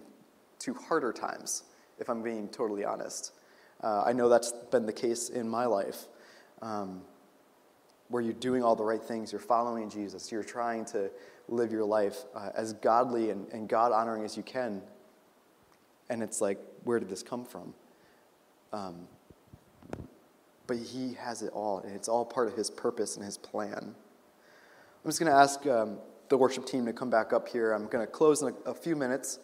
to 0.60 0.74
harder 0.74 1.12
times, 1.12 1.64
if 1.98 2.08
I'm 2.08 2.22
being 2.22 2.48
totally 2.48 2.84
honest. 2.84 3.32
Uh, 3.82 4.04
I 4.06 4.12
know 4.12 4.28
that's 4.28 4.52
been 4.70 4.86
the 4.86 4.92
case 4.92 5.28
in 5.28 5.48
my 5.48 5.66
life, 5.66 6.06
um, 6.60 7.02
where 8.08 8.22
you're 8.22 8.32
doing 8.34 8.62
all 8.62 8.76
the 8.76 8.84
right 8.84 9.02
things, 9.02 9.32
you're 9.32 9.40
following 9.40 9.90
Jesus, 9.90 10.30
you're 10.30 10.44
trying 10.44 10.84
to 10.86 11.10
live 11.48 11.72
your 11.72 11.84
life 11.84 12.24
uh, 12.34 12.50
as 12.54 12.74
godly 12.74 13.30
and, 13.30 13.48
and 13.52 13.68
God 13.68 13.90
honoring 13.90 14.24
as 14.24 14.36
you 14.36 14.42
can. 14.42 14.82
And 16.08 16.22
it's 16.22 16.40
like, 16.40 16.58
where 16.84 17.00
did 17.00 17.08
this 17.08 17.22
come 17.22 17.44
from? 17.44 17.74
Um, 18.72 19.08
but 20.66 20.76
He 20.76 21.14
has 21.14 21.42
it 21.42 21.52
all, 21.52 21.78
and 21.78 21.94
it's 21.94 22.08
all 22.08 22.24
part 22.24 22.48
of 22.48 22.54
His 22.54 22.70
purpose 22.70 23.16
and 23.16 23.24
His 23.24 23.36
plan. 23.36 23.94
I'm 25.04 25.10
just 25.10 25.18
going 25.18 25.32
to 25.32 25.36
ask 25.36 25.66
um, 25.66 25.98
the 26.28 26.38
worship 26.38 26.64
team 26.64 26.86
to 26.86 26.92
come 26.92 27.10
back 27.10 27.32
up 27.32 27.48
here. 27.48 27.72
I'm 27.72 27.88
going 27.88 28.06
to 28.06 28.10
close 28.10 28.40
in 28.40 28.54
a, 28.66 28.70
a 28.70 28.74
few 28.74 28.94
minutes. 28.94 29.40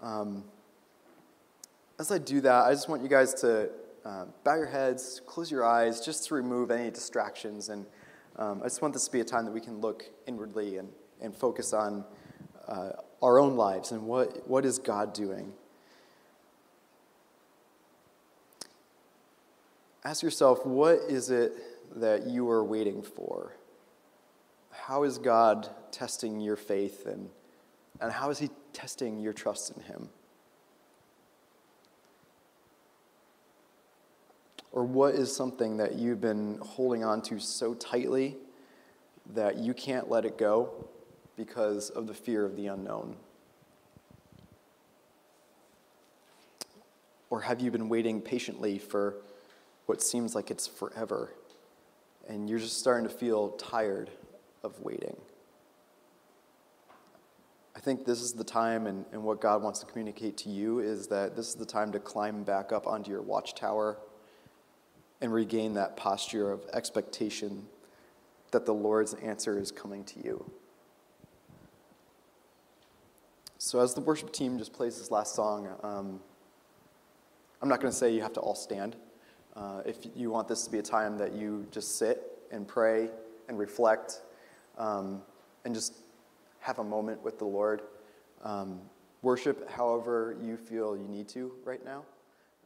Um, 0.00 0.44
as 1.98 2.10
I 2.10 2.16
do 2.16 2.40
that, 2.40 2.64
I 2.64 2.72
just 2.72 2.88
want 2.88 3.02
you 3.02 3.08
guys 3.08 3.34
to 3.34 3.68
uh, 4.06 4.24
bow 4.44 4.54
your 4.54 4.66
heads, 4.66 5.20
close 5.26 5.50
your 5.50 5.62
eyes, 5.62 6.00
just 6.00 6.26
to 6.28 6.34
remove 6.34 6.70
any 6.70 6.90
distractions. 6.90 7.68
And 7.68 7.84
um, 8.36 8.62
I 8.62 8.64
just 8.64 8.80
want 8.80 8.94
this 8.94 9.04
to 9.04 9.12
be 9.12 9.20
a 9.20 9.24
time 9.24 9.44
that 9.44 9.52
we 9.52 9.60
can 9.60 9.78
look 9.82 10.06
inwardly 10.26 10.78
and, 10.78 10.88
and 11.20 11.36
focus 11.36 11.74
on 11.74 12.02
uh, 12.66 12.92
our 13.22 13.38
own 13.38 13.56
lives 13.56 13.92
and 13.92 14.06
what, 14.06 14.48
what 14.48 14.64
is 14.64 14.78
God 14.78 15.12
doing. 15.12 15.52
Ask 20.02 20.22
yourself, 20.22 20.64
what 20.64 21.00
is 21.10 21.28
it 21.28 21.52
that 21.96 22.26
you 22.26 22.48
are 22.48 22.64
waiting 22.64 23.02
for? 23.02 23.52
How 24.86 25.04
is 25.04 25.16
God 25.16 25.70
testing 25.92 26.40
your 26.40 26.56
faith 26.56 27.06
and, 27.06 27.30
and 28.02 28.12
how 28.12 28.28
is 28.28 28.38
He 28.38 28.50
testing 28.74 29.18
your 29.18 29.32
trust 29.32 29.74
in 29.74 29.82
Him? 29.82 30.10
Or 34.72 34.84
what 34.84 35.14
is 35.14 35.34
something 35.34 35.78
that 35.78 35.94
you've 35.94 36.20
been 36.20 36.58
holding 36.60 37.02
on 37.02 37.22
to 37.22 37.38
so 37.38 37.72
tightly 37.72 38.36
that 39.32 39.56
you 39.56 39.72
can't 39.72 40.10
let 40.10 40.26
it 40.26 40.36
go 40.36 40.86
because 41.34 41.88
of 41.88 42.06
the 42.06 42.12
fear 42.12 42.44
of 42.44 42.54
the 42.54 42.66
unknown? 42.66 43.16
Or 47.30 47.40
have 47.40 47.58
you 47.62 47.70
been 47.70 47.88
waiting 47.88 48.20
patiently 48.20 48.78
for 48.78 49.14
what 49.86 50.02
seems 50.02 50.34
like 50.34 50.50
it's 50.50 50.66
forever 50.66 51.30
and 52.28 52.50
you're 52.50 52.58
just 52.58 52.78
starting 52.78 53.08
to 53.08 53.14
feel 53.14 53.50
tired 53.52 54.10
of 54.64 54.80
waiting? 54.80 55.16
I 57.76 57.80
think 57.80 58.04
this 58.04 58.20
is 58.20 58.32
the 58.32 58.44
time, 58.44 58.86
and, 58.86 59.04
and 59.12 59.22
what 59.22 59.40
God 59.40 59.62
wants 59.62 59.80
to 59.80 59.86
communicate 59.86 60.36
to 60.38 60.48
you 60.48 60.78
is 60.78 61.08
that 61.08 61.36
this 61.36 61.48
is 61.48 61.54
the 61.54 61.66
time 61.66 61.92
to 61.92 62.00
climb 62.00 62.42
back 62.44 62.72
up 62.72 62.86
onto 62.86 63.10
your 63.10 63.22
watchtower 63.22 63.98
and 65.20 65.32
regain 65.32 65.74
that 65.74 65.96
posture 65.96 66.50
of 66.50 66.64
expectation 66.72 67.66
that 68.52 68.66
the 68.66 68.74
Lord's 68.74 69.14
answer 69.14 69.58
is 69.58 69.72
coming 69.72 70.04
to 70.04 70.22
you. 70.22 70.50
So, 73.58 73.80
as 73.80 73.94
the 73.94 74.00
worship 74.00 74.32
team 74.32 74.58
just 74.58 74.72
plays 74.72 74.98
this 74.98 75.10
last 75.10 75.34
song, 75.34 75.68
um, 75.82 76.20
I'm 77.60 77.68
not 77.68 77.80
going 77.80 77.90
to 77.90 77.96
say 77.96 78.12
you 78.12 78.20
have 78.20 78.34
to 78.34 78.40
all 78.40 78.54
stand. 78.54 78.94
Uh, 79.56 79.82
if 79.86 79.96
you 80.14 80.30
want 80.30 80.48
this 80.48 80.64
to 80.64 80.70
be 80.70 80.78
a 80.78 80.82
time 80.82 81.16
that 81.18 81.32
you 81.32 81.66
just 81.70 81.96
sit 81.98 82.22
and 82.50 82.68
pray 82.68 83.08
and 83.48 83.58
reflect 83.58 84.20
um, 84.78 85.22
and 85.64 85.74
just 85.74 85.94
have 86.60 86.78
a 86.78 86.84
moment 86.84 87.22
with 87.22 87.38
the 87.38 87.44
Lord, 87.44 87.82
um, 88.42 88.80
worship 89.22 89.70
however 89.70 90.36
you 90.42 90.56
feel 90.56 90.96
you 90.96 91.08
need 91.08 91.28
to 91.28 91.52
right 91.64 91.84
now, 91.84 92.02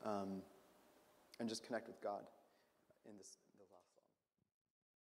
um, 0.05 0.43
and 1.41 1.49
just 1.49 1.65
connect 1.65 1.87
with 1.87 2.01
God 2.03 2.21
in 3.09 3.17
this 3.19 3.39